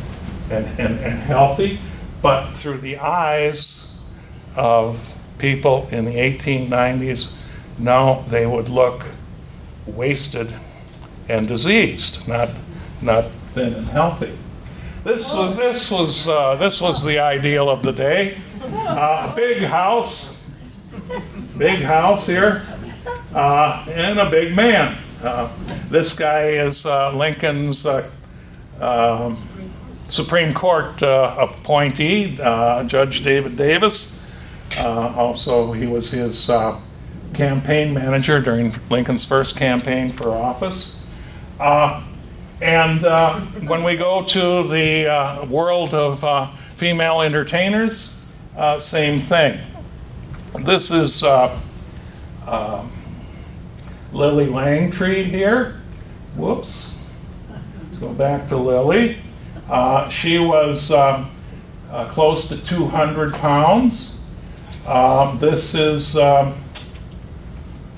[0.52, 1.80] and, and, and healthy,
[2.22, 3.98] but through the eyes
[4.54, 7.38] of people in the 1890s,
[7.76, 9.04] no, they would look
[9.84, 10.54] wasted
[11.28, 12.50] and diseased, not,
[13.02, 14.38] not thin and healthy.
[15.02, 18.38] This, uh, this, was, uh, this was the ideal of the day.
[18.62, 20.48] Uh, a big house,
[21.58, 22.62] big house here,
[23.34, 24.96] uh, and a big man.
[25.22, 25.48] Uh,
[25.90, 28.10] this guy is uh, Lincoln's uh,
[28.80, 29.36] um,
[30.08, 34.22] Supreme Court uh, appointee, uh, Judge David Davis.
[34.78, 36.78] Uh, Also, he was his uh,
[37.34, 41.04] campaign manager during Lincoln's first campaign for office.
[41.58, 42.02] Uh,
[42.62, 48.18] And uh, when we go to the uh, world of uh, female entertainers,
[48.56, 49.58] uh, same thing.
[50.60, 51.54] This is uh,
[52.46, 52.90] um,
[54.12, 55.80] Lillie Langtry here.
[56.36, 57.04] Whoops.
[57.50, 59.18] Let's go back to Lillie.
[59.68, 61.30] Uh, she was um,
[61.90, 64.20] uh, close to 200 pounds.
[64.86, 66.54] Um, this is, um,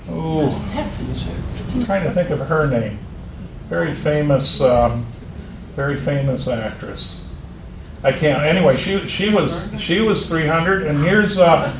[0.09, 2.99] ooh, I'm trying to think of her name.
[3.67, 5.05] Very famous, um,
[5.75, 7.28] very famous actress.
[8.01, 8.43] I can't.
[8.43, 11.73] Anyway, she she was she was 300, and here's uh,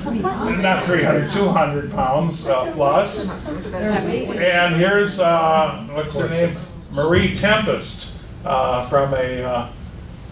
[0.61, 3.45] not 300, 200 pounds uh, plus.
[3.73, 6.57] And here's uh, what's her name,
[6.91, 9.69] Marie Tempest uh, from a uh,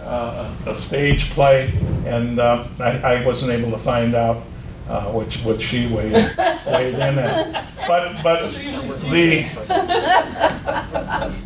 [0.01, 1.71] uh, a stage play,
[2.05, 4.43] and uh, I, I wasn't able to find out
[4.89, 6.13] uh, what what she weighed
[6.67, 7.65] weighed in at.
[7.88, 9.45] But but the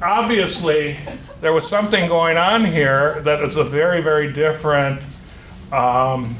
[0.01, 0.97] obviously
[1.41, 5.01] there was something going on here that is a very very different
[5.71, 6.35] um,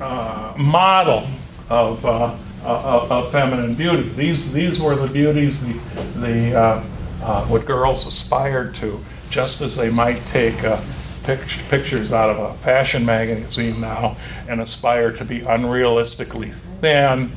[0.00, 1.28] uh, model
[1.68, 4.08] of, uh, of, of feminine beauty.
[4.10, 5.74] These these were the beauties the
[6.18, 6.84] the uh,
[7.22, 9.00] uh, what girls aspired to,
[9.30, 10.80] just as they might take uh,
[11.24, 14.16] pic- pictures out of a fashion magazine now
[14.48, 17.32] and aspire to be unrealistically thin.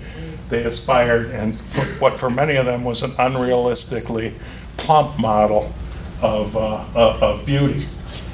[0.49, 1.55] They aspired, and
[1.99, 4.33] what for many of them was an unrealistically
[4.77, 5.73] plump model
[6.21, 7.87] of, uh, of, beauty.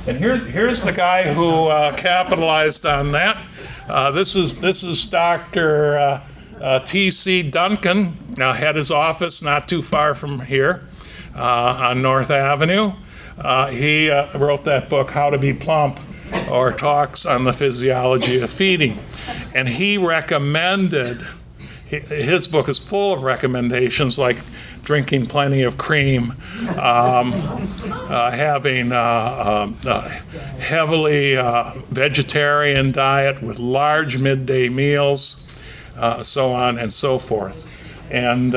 [0.08, 3.44] And here, here's the guy who uh, capitalized on that.
[3.88, 5.98] Uh, this is this is Dr.
[5.98, 6.22] Uh,
[6.60, 7.50] uh, T.C.
[7.50, 8.18] Duncan.
[8.38, 10.88] Now had his office not too far from here
[11.36, 12.94] uh, on North Avenue.
[13.70, 16.00] He wrote that book, How to Be Plump,
[16.50, 19.00] or Talks on the Physiology of Feeding,
[19.54, 21.26] and he recommended.
[21.88, 24.38] His book is full of recommendations like
[24.86, 26.32] drinking plenty of cream,
[26.78, 27.34] um,
[27.84, 30.10] uh, having a uh, uh,
[30.60, 35.44] heavily uh, vegetarian diet with large midday meals,
[36.22, 37.68] so on and so forth.
[38.10, 38.56] And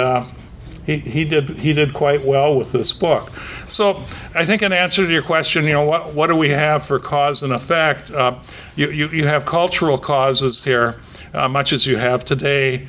[0.89, 3.31] he, he did he did quite well with this book.
[3.69, 4.03] So
[4.35, 6.99] I think in answer to your question, you know, what what do we have for
[6.99, 8.11] cause and effect?
[8.11, 8.39] Uh,
[8.75, 10.97] you, you you have cultural causes here,
[11.35, 12.89] uh, much as you have today,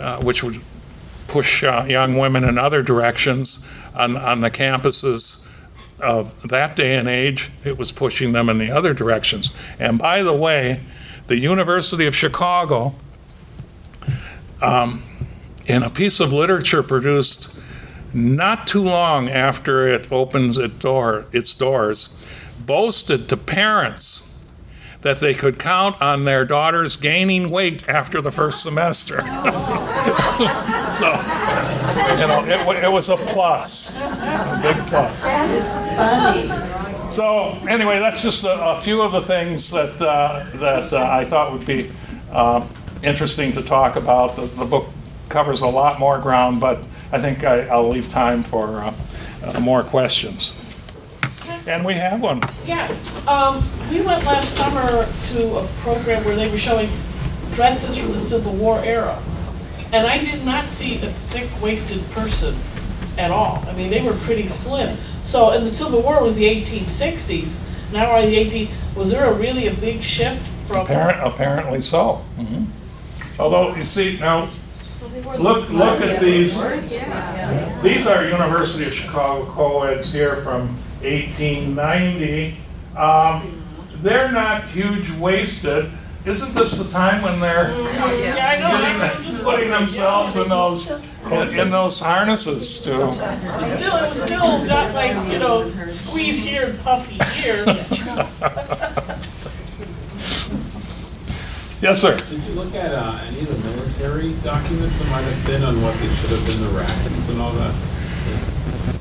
[0.00, 0.60] uh, which would
[1.28, 3.60] push uh, young women in other directions
[3.94, 5.38] on, on the campuses
[6.00, 7.50] of that day and age.
[7.64, 9.52] It was pushing them in the other directions.
[9.78, 10.80] And by the way,
[11.26, 12.94] the University of Chicago,
[14.60, 15.02] um,
[15.66, 17.58] in a piece of literature produced
[18.14, 22.08] not too long after it opens its, door, its doors,
[22.58, 24.27] boasted to parents
[25.02, 29.18] that they could count on their daughters gaining weight after the first semester.
[29.20, 29.24] so,
[32.16, 35.22] you know, it, it was a plus, a big plus.
[35.24, 37.12] That is funny.
[37.12, 41.24] So anyway, that's just a, a few of the things that uh, that uh, I
[41.24, 41.90] thought would be
[42.32, 42.66] uh,
[43.02, 44.36] interesting to talk about.
[44.36, 44.86] The, the book
[45.28, 48.94] covers a lot more ground, but I think I, I'll leave time for uh,
[49.42, 50.54] uh, more questions.
[51.68, 52.40] And we have one.
[52.64, 52.88] Yeah,
[53.26, 56.88] um, we went last summer to a program where they were showing
[57.52, 59.22] dresses from the Civil War era.
[59.92, 62.54] And I did not see a thick-waisted person
[63.18, 63.62] at all.
[63.68, 64.96] I mean, they were pretty slim.
[65.24, 67.58] So, and the Civil War was the eighteen sixties.
[67.92, 70.86] Now we're in the eighteen, was there a really a big shift from?
[70.86, 72.24] Apparent, apparently so.
[72.38, 72.66] Mhm.
[73.38, 74.48] Although you see now,
[75.38, 76.58] look look at these.
[77.82, 82.56] These are University of Chicago co-eds here from 1890.
[82.96, 83.62] Um,
[84.02, 85.90] they're not huge wasted.
[86.24, 90.48] Isn't this the time when they're Yeah, I know, I'm getting, just putting themselves in
[90.48, 90.90] those
[91.30, 93.12] in those harnesses to?
[93.64, 97.64] Still, still not like, you know, squeeze here and puffy here.
[101.80, 102.16] Yes, sir.
[102.16, 105.80] Did you look at uh, any of the military documents that might have been on
[105.80, 107.72] what they should have been the rackets and all that?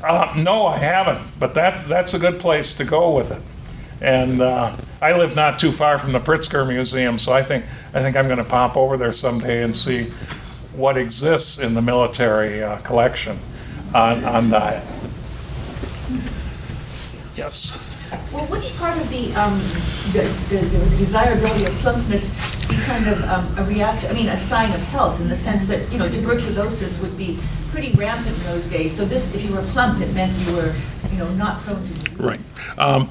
[0.04, 3.42] Uh, no, I haven't, but that's, that's a good place to go with it.
[4.00, 8.02] And uh, I live not too far from the Pritzker Museum, so I think, I
[8.02, 10.12] think I'm going to pop over there someday and see
[10.76, 13.40] what exists in the military uh, collection
[13.96, 14.84] on, on diet.
[17.36, 17.87] Yes.
[18.34, 19.58] Well, wouldn't part of the, um,
[20.14, 22.32] the, the the desirability of plumpness
[22.68, 25.68] be kind of um, a reaction, I mean, a sign of health in the sense
[25.68, 27.40] that, you know, tuberculosis would be
[27.70, 28.96] pretty rampant in those days.
[28.96, 30.76] So this, if you were plump, it meant you were,
[31.12, 32.20] you know, not prone to disease.
[32.20, 32.40] Right.
[32.78, 33.10] Um,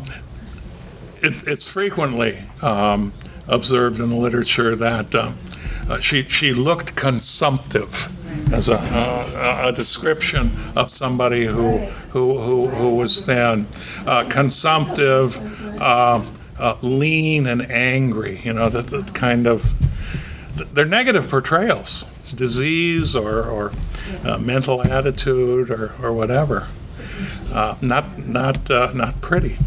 [1.23, 3.13] it, it's frequently um,
[3.49, 5.33] observed in the literature that uh,
[5.89, 8.13] uh, she, she looked consumptive
[8.53, 11.79] as a, a, a description of somebody who,
[12.11, 13.67] who, who, who was thin.
[14.07, 15.37] Uh, consumptive,
[15.81, 16.25] uh,
[16.59, 18.41] uh, lean, and angry.
[18.45, 19.75] You know, that, that kind of,
[20.73, 23.73] they're negative portrayals, disease or, or
[24.25, 26.69] uh, mental attitude or, or whatever.
[27.53, 29.59] Uh, not, not, uh, not pretty.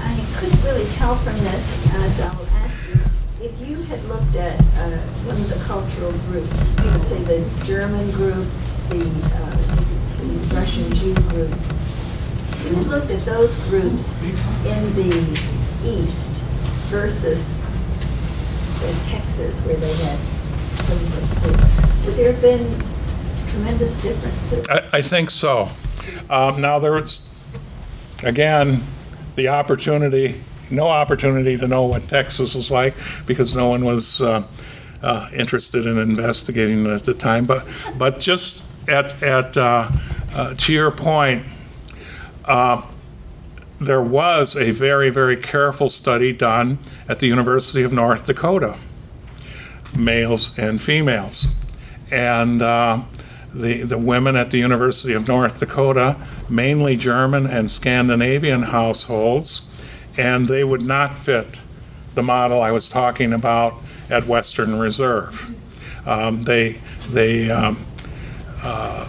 [0.00, 2.47] I couldn't really tell from this, uh, so
[3.48, 8.10] if you had looked at uh, one of the cultural groups, let's say the German
[8.10, 8.46] group,
[8.90, 9.00] the
[9.34, 9.56] uh,
[10.18, 11.50] the Russian Jew group,
[12.64, 15.40] you had looked at those groups in the
[15.84, 16.42] East
[16.90, 17.64] versus,
[18.68, 20.18] say, Texas, where they had
[20.80, 22.82] some of those groups, would there have been
[23.48, 24.66] tremendous differences?
[24.68, 25.68] I, I think so.
[26.28, 27.28] Um, now, there's,
[28.22, 28.82] again,
[29.36, 32.94] the opportunity, no opportunity to know what Texas was like
[33.26, 34.46] because no one was uh,
[35.02, 37.46] uh, interested in investigating at the time.
[37.46, 37.66] But,
[37.96, 39.88] but just at, at uh,
[40.32, 41.44] uh, to your point,
[42.44, 42.82] uh,
[43.80, 46.78] there was a very, very careful study done
[47.08, 48.76] at the University of North Dakota,
[49.96, 51.52] males and females.
[52.10, 56.16] And the, the women at the University of North Dakota,
[56.48, 59.67] mainly German and Scandinavian households,
[60.18, 61.60] and they would not fit
[62.14, 63.74] the model I was talking about
[64.10, 65.54] at Western Reserve.
[66.06, 66.80] Um, they,
[67.10, 67.86] they, um,
[68.62, 69.08] uh,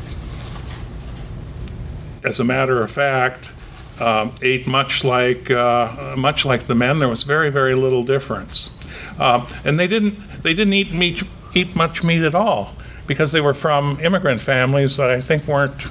[2.24, 3.52] as a matter of fact,
[4.00, 7.00] um, ate much like uh, much like the men.
[7.00, 8.72] There was very very little difference,
[9.20, 11.24] um, and they didn't they didn't eat meat
[11.54, 12.76] eat much meat at all
[13.08, 15.88] because they were from immigrant families that I think weren't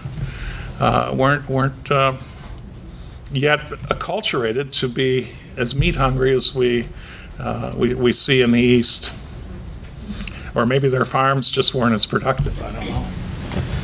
[0.81, 2.15] uh, weren't weren't uh,
[3.33, 3.61] yet
[3.91, 6.89] acculturated to be as meat hungry as we,
[7.39, 9.11] uh, we we see in the East.
[10.55, 12.61] Or maybe their farms just weren't as productive.
[12.63, 13.07] I don't know.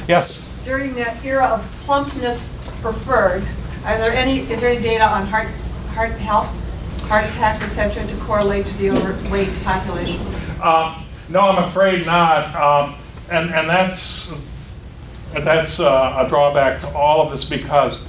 [0.08, 0.62] Yes.
[0.64, 2.42] During that era of plumpness
[2.80, 3.44] preferred,
[3.84, 5.48] are there any, is there any data on heart,
[5.94, 6.48] heart health,
[7.02, 10.20] heart attacks, et cetera, to correlate to the overweight population?
[10.60, 12.54] Uh, No, I'm afraid not.
[12.54, 12.94] Um,
[13.30, 14.34] And, and that's,
[15.32, 18.04] that's uh, a drawback to all of this because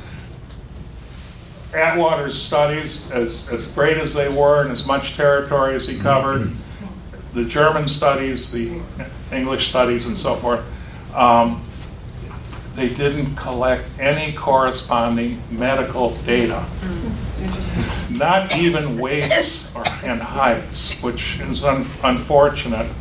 [1.75, 6.51] Atwater's studies, as, as great as they were and as much territory as he covered,
[7.33, 8.81] the German studies, the
[9.31, 10.63] English studies and so forth,
[11.13, 11.63] um,
[12.75, 16.65] they didn't collect any corresponding medical data.
[18.09, 22.91] Not even weights or, and heights, which is un- unfortunate.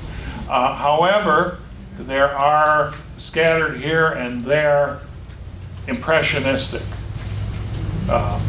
[0.49, 1.59] Uh, however,
[1.99, 5.01] there are scattered here and there
[5.87, 6.83] impressionistic.
[8.09, 8.41] Uh,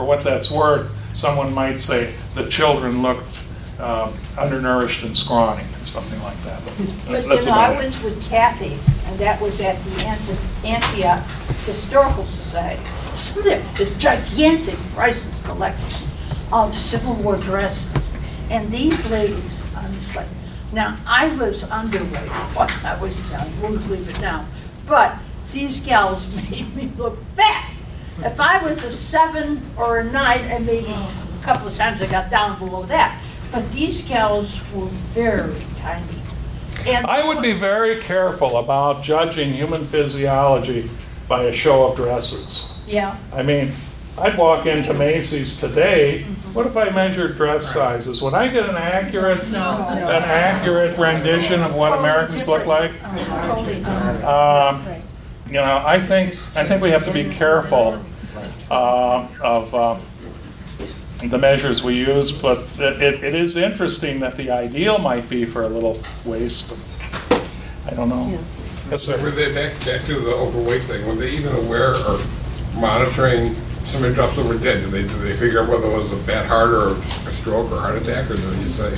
[0.00, 3.36] for what that's worth, someone might say the children looked
[3.78, 6.62] uh, undernourished and scrawny or something like that.
[6.64, 11.22] But But, you know, I was with Kathy, and that was at the Antioch
[11.66, 12.82] Historical Society.
[13.12, 16.08] So there, this gigantic priceless collection
[16.50, 17.84] of Civil War dresses.
[18.48, 20.28] And these ladies, I'm just like,
[20.72, 24.46] now, I was underweight when I was young, wouldn't believe it now.
[24.86, 25.18] But
[25.52, 27.70] these gals made me look fat.
[28.18, 32.06] If I was a seven or a nine, and maybe a couple of times I
[32.06, 33.22] got down below that.
[33.52, 36.06] But these gals were very tiny.
[36.86, 40.88] And I would be very careful about judging human physiology
[41.28, 42.72] by a show of dresses.
[42.86, 43.72] Yeah, I mean,
[44.18, 48.20] I'd walk into Macy's today, what if I measured dress sizes?
[48.20, 52.90] Would I get an accurate, an accurate rendition of what Americans look like?
[54.24, 54.84] Um,
[55.50, 58.00] You know, I think, I think we have to be careful
[58.70, 59.98] uh, of uh,
[61.26, 65.44] the measures we use, but it, it- it is interesting that the ideal might be
[65.44, 66.78] for a little waist,
[67.28, 67.42] but
[67.86, 68.38] I don't know.
[68.90, 69.20] Yes, sir.
[69.22, 72.20] Were they, back, back to the overweight thing, were they even aware or
[72.76, 73.54] monitoring
[73.86, 74.82] somebody drops over dead?
[74.82, 77.72] Did they, did they figure out whether it was a bad heart or a stroke
[77.72, 78.96] or heart attack, or did he say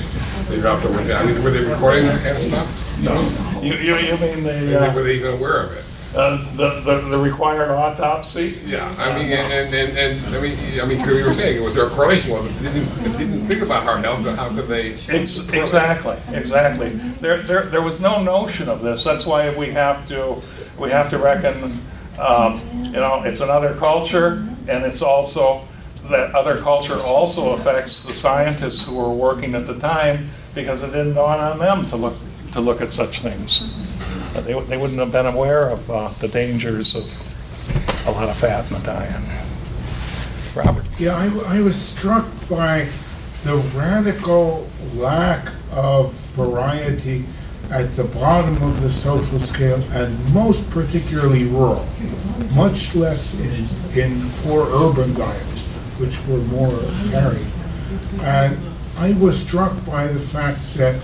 [0.49, 1.19] they dropped over dead?
[1.19, 2.99] I mean, were they recording that kind of stuff?
[3.01, 3.59] No.
[3.61, 5.83] You, you you mean the, Were uh, they even aware of it?
[6.15, 8.59] Uh, the, the the required autopsy?
[8.65, 11.87] Yeah, I mean, and, and, and, I mean, I mean, you were saying, was there
[11.87, 12.31] a correlation?
[12.31, 14.93] Well, if they didn't, if they didn't think about heart health, then how could they?
[14.93, 16.89] Ex- Exactly, exactly.
[17.21, 19.03] There, there, there was no notion of this.
[19.03, 20.41] That's why we have to,
[20.77, 21.73] we have to reckon,
[22.19, 25.65] um, you know, it's another culture, and it's also,
[26.11, 30.87] that other culture also affects the scientists who were working at the time, because it
[30.87, 32.13] didn't dawn on them to look,
[32.51, 33.73] to look at such things.
[34.33, 38.69] They, they wouldn't have been aware of uh, the dangers of a lot of fat
[38.69, 39.21] in the diet.
[40.55, 40.85] Robert?
[40.99, 42.87] Yeah, I, I was struck by
[43.43, 47.25] the radical lack of variety
[47.71, 51.87] at the bottom of the social scale and most particularly rural,
[52.51, 53.67] much less in,
[53.99, 55.61] in poor urban diets,
[55.99, 56.71] which were more
[57.09, 57.47] varied.
[58.21, 58.57] And
[58.97, 61.01] I was struck by the fact that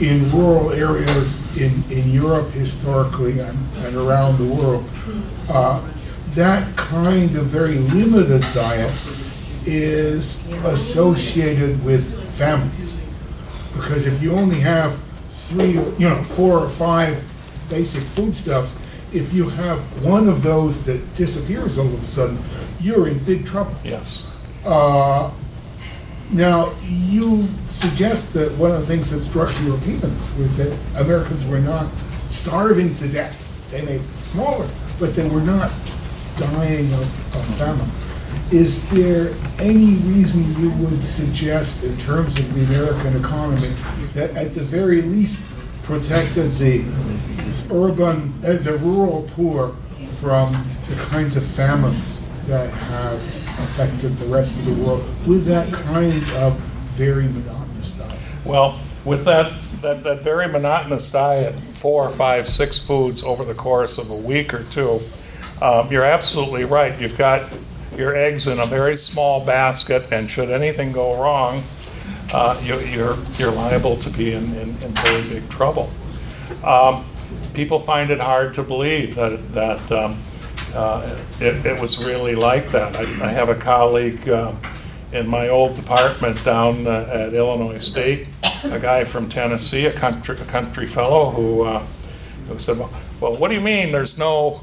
[0.00, 4.88] in rural areas in, in Europe historically and, and around the world,
[5.50, 5.86] uh,
[6.30, 8.92] that kind of very limited diet
[9.66, 12.96] is associated with famines.
[13.74, 14.98] Because if you only have
[15.28, 17.22] three, you know, four or five
[17.68, 18.76] basic foodstuffs,
[19.12, 22.38] if you have one of those that disappears all of a sudden,
[22.80, 23.74] you're in big trouble.
[23.84, 24.38] Yes.
[24.64, 25.30] Uh,
[26.32, 31.58] now, you suggest that one of the things that struck Europeans was that Americans were
[31.58, 31.90] not
[32.28, 33.36] starving to death.
[33.72, 34.68] They made smaller,
[35.00, 35.72] but they were not
[36.36, 37.90] dying of, of famine.
[38.52, 43.74] Is there any reason you would suggest, in terms of the American economy,
[44.12, 45.42] that at the very least
[45.82, 46.84] protected the
[47.72, 49.74] urban, uh, the rural poor
[50.12, 50.52] from
[50.88, 56.22] the kinds of famines that have affected the rest of the world with that kind
[56.34, 56.58] of
[56.94, 58.18] very monotonous diet?
[58.44, 63.54] Well, with that, that, that very monotonous diet, four or five, six foods over the
[63.54, 65.00] course of a week or two,
[65.62, 66.98] um, you're absolutely right.
[67.00, 67.50] You've got
[67.96, 71.62] your eggs in a very small basket, and should anything go wrong,
[72.32, 75.90] uh, you, you're, you're liable to be in, in, in very big trouble.
[76.64, 77.04] Um,
[77.54, 80.20] people find it hard to believe that, that um,
[80.74, 82.96] uh, it, it was really like that.
[82.96, 84.52] I, I have a colleague uh,
[85.12, 88.28] in my old department down uh, at Illinois State,
[88.64, 91.84] a guy from Tennessee, a country, a country fellow who, uh,
[92.48, 94.62] who said, well, well, what do you mean there's no,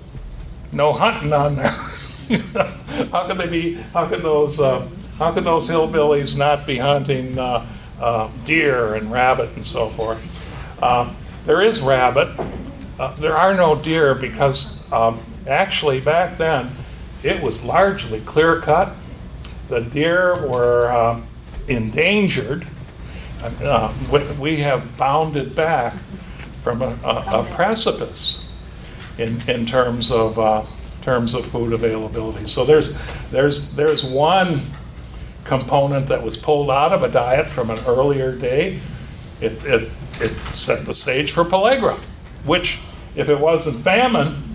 [0.72, 1.68] no hunting on there?
[3.12, 7.38] how could they be, how could those, uh, how could those hillbillies not be hunting
[7.38, 7.66] uh,
[8.00, 10.20] uh, deer and rabbit and so forth?
[10.82, 11.16] Um,
[11.46, 12.30] there is rabbit.
[13.00, 16.70] Uh, there are no deer because um, actually back then
[17.24, 18.96] it was largely clear cut.
[19.70, 21.28] The deer were um,
[21.68, 22.68] endangered.
[23.42, 25.94] Uh, we, we have bounded back
[26.64, 28.52] from a, a, a precipice
[29.18, 30.66] in, in terms of uh,
[31.02, 32.46] terms of food availability.
[32.48, 33.00] So there's
[33.32, 34.62] there's there's one
[35.44, 38.80] component that was pulled out of a diet from an earlier day.
[39.40, 42.00] It, it, it set the stage for pellagra,
[42.44, 42.80] which,
[43.16, 44.47] if it wasn't famine,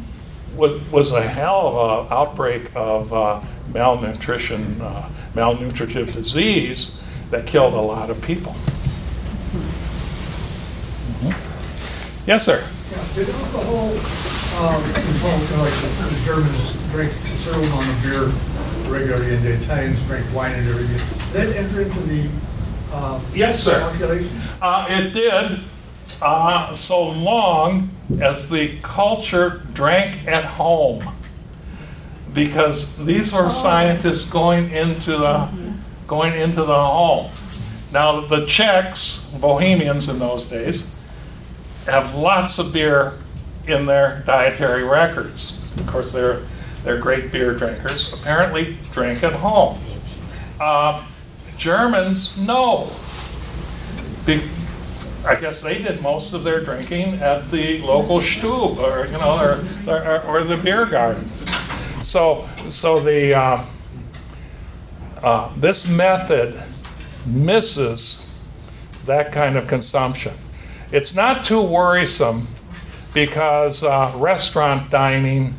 [0.57, 3.41] was, was a hell of an outbreak of uh,
[3.73, 8.55] malnutrition, uh, malnutritive disease that killed a lot of people.
[11.23, 11.35] Mhm.
[12.27, 12.63] Yes, sir.
[12.91, 13.89] Yeah, Did alcohol,
[14.61, 20.27] um, involve, like, the Germans drank considerable amount of beer regularly, and the Italians drank
[20.35, 20.99] wine and everything,
[21.33, 22.29] did that enter into the,
[22.95, 23.79] um, Yes, sir.
[23.81, 24.33] calculations?
[24.61, 25.61] Uh, it did,
[26.21, 27.89] uh, so long
[28.21, 31.15] as the culture drank at home.
[32.35, 35.49] Because these were scientists going into the,
[36.07, 37.31] going into the home.
[37.93, 40.97] Now, the Czechs, Bohemians in those days,
[41.87, 43.13] have lots of beer
[43.67, 45.63] in their dietary records.
[45.77, 46.41] Of course, they're,
[46.85, 49.79] they're great beer drinkers, apparently drank at home.
[50.59, 51.05] Uh,
[51.59, 52.91] Germans, no.
[54.25, 54.49] Be-
[55.25, 59.39] I guess they did most of their drinking at the local Stube or, you know,
[59.39, 61.31] or, or, or the beer garden.
[62.03, 63.65] So, so the, uh,
[65.23, 66.61] uh, this method
[67.25, 68.37] misses
[69.07, 70.35] that kind of consumption.
[70.91, 72.49] It's not too worrisome
[73.15, 75.55] because uh, restaurant dining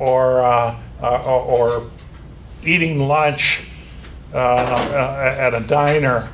[0.00, 1.88] or, uh, uh, or
[2.64, 3.62] eating lunch
[4.34, 6.28] uh, at a diner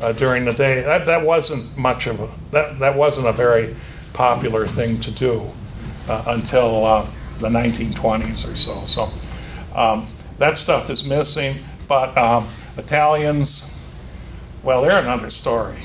[0.00, 3.74] uh, during the day, that, that wasn't much of a, that, that wasn't a very
[4.12, 5.50] popular thing to do
[6.08, 7.06] uh, until uh,
[7.38, 8.84] the 1920s or so.
[8.84, 9.10] So
[9.74, 10.08] um,
[10.38, 11.56] that stuff is missing,
[11.88, 13.78] but um, Italians,
[14.62, 15.82] well, they're another story.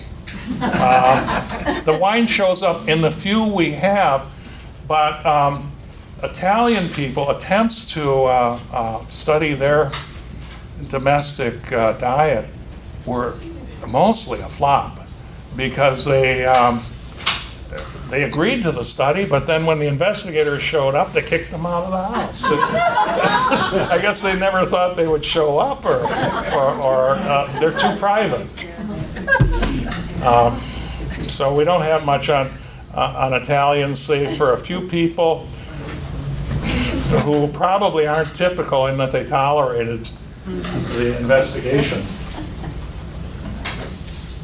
[0.62, 4.34] Uh, the wine shows up in the few we have,
[4.88, 5.72] but um,
[6.24, 9.92] Italian people attempts to uh, uh, study their
[10.90, 12.46] domestic uh, diet
[13.06, 13.36] were
[13.88, 14.99] mostly a flop
[15.56, 16.84] because they um,
[18.10, 21.66] they agreed to the study, but then when the investigators showed up, they kicked them
[21.66, 22.44] out of the house.
[23.90, 26.02] I guess they never thought they would show up, or
[26.53, 28.48] or, or uh, they're too private.
[30.24, 30.62] Um,
[31.30, 32.52] so we don't have much on
[32.94, 35.48] uh, on Italians, save for a few people
[37.24, 40.10] who probably aren't typical in that they tolerated
[40.45, 42.02] the investigation.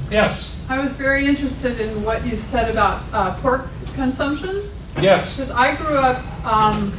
[0.10, 4.62] Yes, I was very interested in what you said about uh, pork consumption.
[5.02, 5.36] yes.
[5.38, 6.94] Because I grew up um,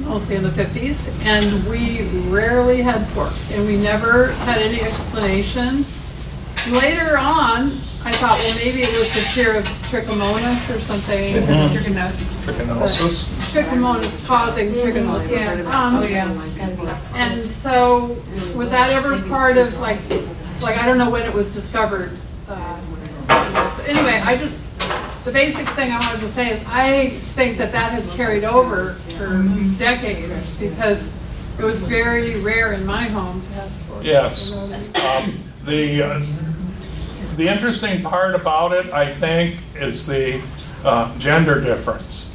[0.00, 5.84] mostly in the 50s, and we rarely had pork, and we never had any explanation.
[6.70, 7.70] Later on,
[8.04, 11.34] I thought, well, maybe it was the fear of trichomonas or something.
[12.44, 13.52] Trichinosis.
[13.52, 15.30] Trichomonas causing trichinosis.
[15.30, 15.52] Yeah.
[15.72, 16.98] Um, Oh, yeah.
[17.14, 18.16] And so,
[18.56, 19.98] was that ever part of, like,
[20.60, 22.10] like, I don't know when it was discovered.
[22.48, 22.80] Uh,
[23.76, 24.78] But anyway, I just,
[25.24, 28.94] the basic thing I wanted to say is, I think that that has carried over
[29.16, 29.42] for
[29.78, 31.12] decades, because
[31.58, 34.04] it was very rare in my home to have.
[34.04, 34.52] Yes.
[34.54, 36.22] Um, The, uh,
[37.36, 40.40] the interesting part about it, I think, is the
[40.84, 42.34] uh, gender difference.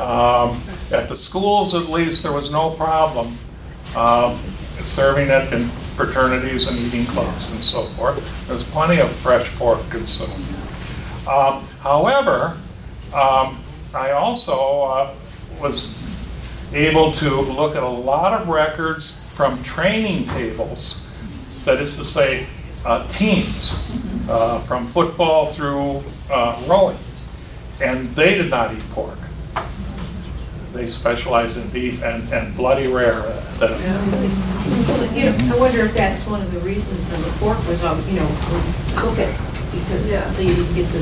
[0.00, 3.36] Um, At the schools, at least, there was no problem
[3.96, 4.38] um,
[4.82, 8.46] serving it in fraternities and eating clubs and so forth.
[8.48, 10.44] There's plenty of fresh pork consumed.
[11.28, 12.58] Um, However,
[13.14, 13.58] um,
[13.94, 15.14] I also uh,
[15.60, 16.06] was
[16.74, 21.10] able to look at a lot of records from training tables,
[21.64, 22.46] that is to say,
[22.84, 23.90] uh, teams,
[24.28, 26.98] uh, from football through uh, rowing,
[27.82, 29.18] and they did not eat pork.
[30.72, 33.14] They specialize in beef and, and bloody rare.
[33.14, 33.80] uh, that-
[35.16, 38.02] You know, I wonder if that's one of the reasons that the pork was, um,
[38.08, 39.34] you know, was cook it,
[39.70, 40.98] because, so you didn't get the,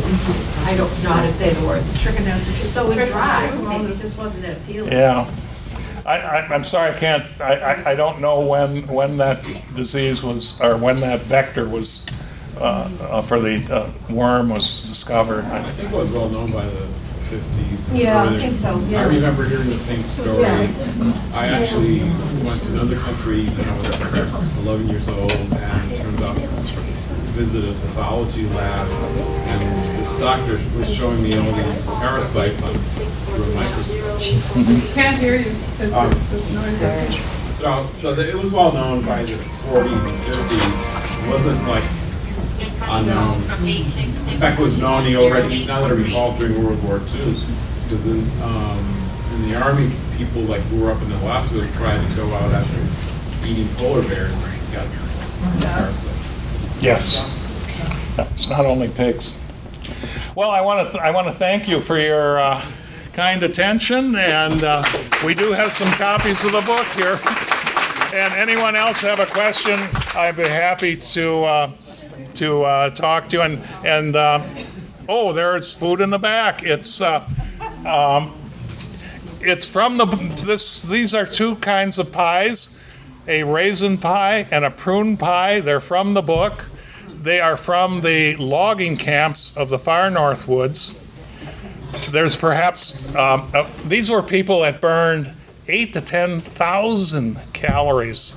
[0.65, 1.83] I don't know how to say the word.
[1.85, 2.67] the Trichinosis.
[2.67, 4.93] So it was dry, maybe it just wasn't that appealing.
[4.93, 5.31] Yeah.
[6.07, 10.23] I, I, I'm sorry, I can't, I, I, I don't know when, when that disease
[10.23, 12.07] was, or when that vector was,
[12.59, 15.45] uh, uh, for the uh, worm was discovered.
[15.45, 16.89] I think it was well known by the
[17.29, 17.91] fifties.
[17.93, 19.03] Yeah, I think so, yeah.
[19.03, 20.41] I remember hearing the same story.
[20.41, 20.67] Yeah.
[21.35, 22.01] I actually
[22.45, 23.87] went to another country when I was
[24.65, 26.37] eleven years old, and it turns out
[27.39, 28.89] visited a pathology lab,
[29.47, 29.63] and
[29.99, 34.95] this doctor was showing me all these parasites on through a microscope.
[34.95, 37.17] Can't hear you, because Um, there's noise.
[37.59, 40.79] So, so that it was well known by the forties and fifties.
[41.23, 41.85] It wasn't like
[42.83, 43.43] unknown.
[43.63, 47.35] In fact, was known he already, now that it resolved during World War II,
[47.85, 48.99] because in, um,
[49.35, 53.47] in the army, people like who were up in Alaska tried to go out after
[53.47, 54.87] eating polar bears and got
[55.61, 56.83] parasites.
[56.83, 57.35] Yes.
[58.19, 59.41] It's not only pigs.
[60.35, 62.65] Well, I want to, I want to thank you for your uh,
[63.13, 64.83] kind attention, and uh,
[65.25, 67.19] we do have some copies of the book here.
[68.15, 69.79] And anyone else have a question,
[70.17, 71.71] I'd be happy to, uh,
[72.35, 73.43] to uh, talk to you.
[73.43, 74.43] And, and, uh,
[75.09, 76.63] oh, there's food in the back.
[76.63, 77.29] It's, uh,
[77.87, 78.33] um,
[79.41, 80.05] it's from the,
[80.45, 82.77] this, these are two kinds of pies,
[83.27, 85.61] a raisin pie and a prune pie.
[85.61, 86.67] They're from the book.
[87.21, 91.05] They are from the logging camps of the far north woods.
[92.11, 95.33] There's perhaps, um, uh, these were people that burned
[95.67, 98.37] eight to 10,000 calories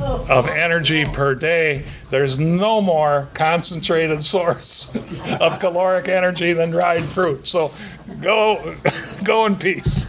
[0.00, 1.84] of energy per day.
[2.10, 4.96] There's no more concentrated source
[5.40, 7.46] of caloric energy than dried fruit.
[7.48, 7.72] So
[8.20, 8.76] go,
[9.24, 10.06] go in peace.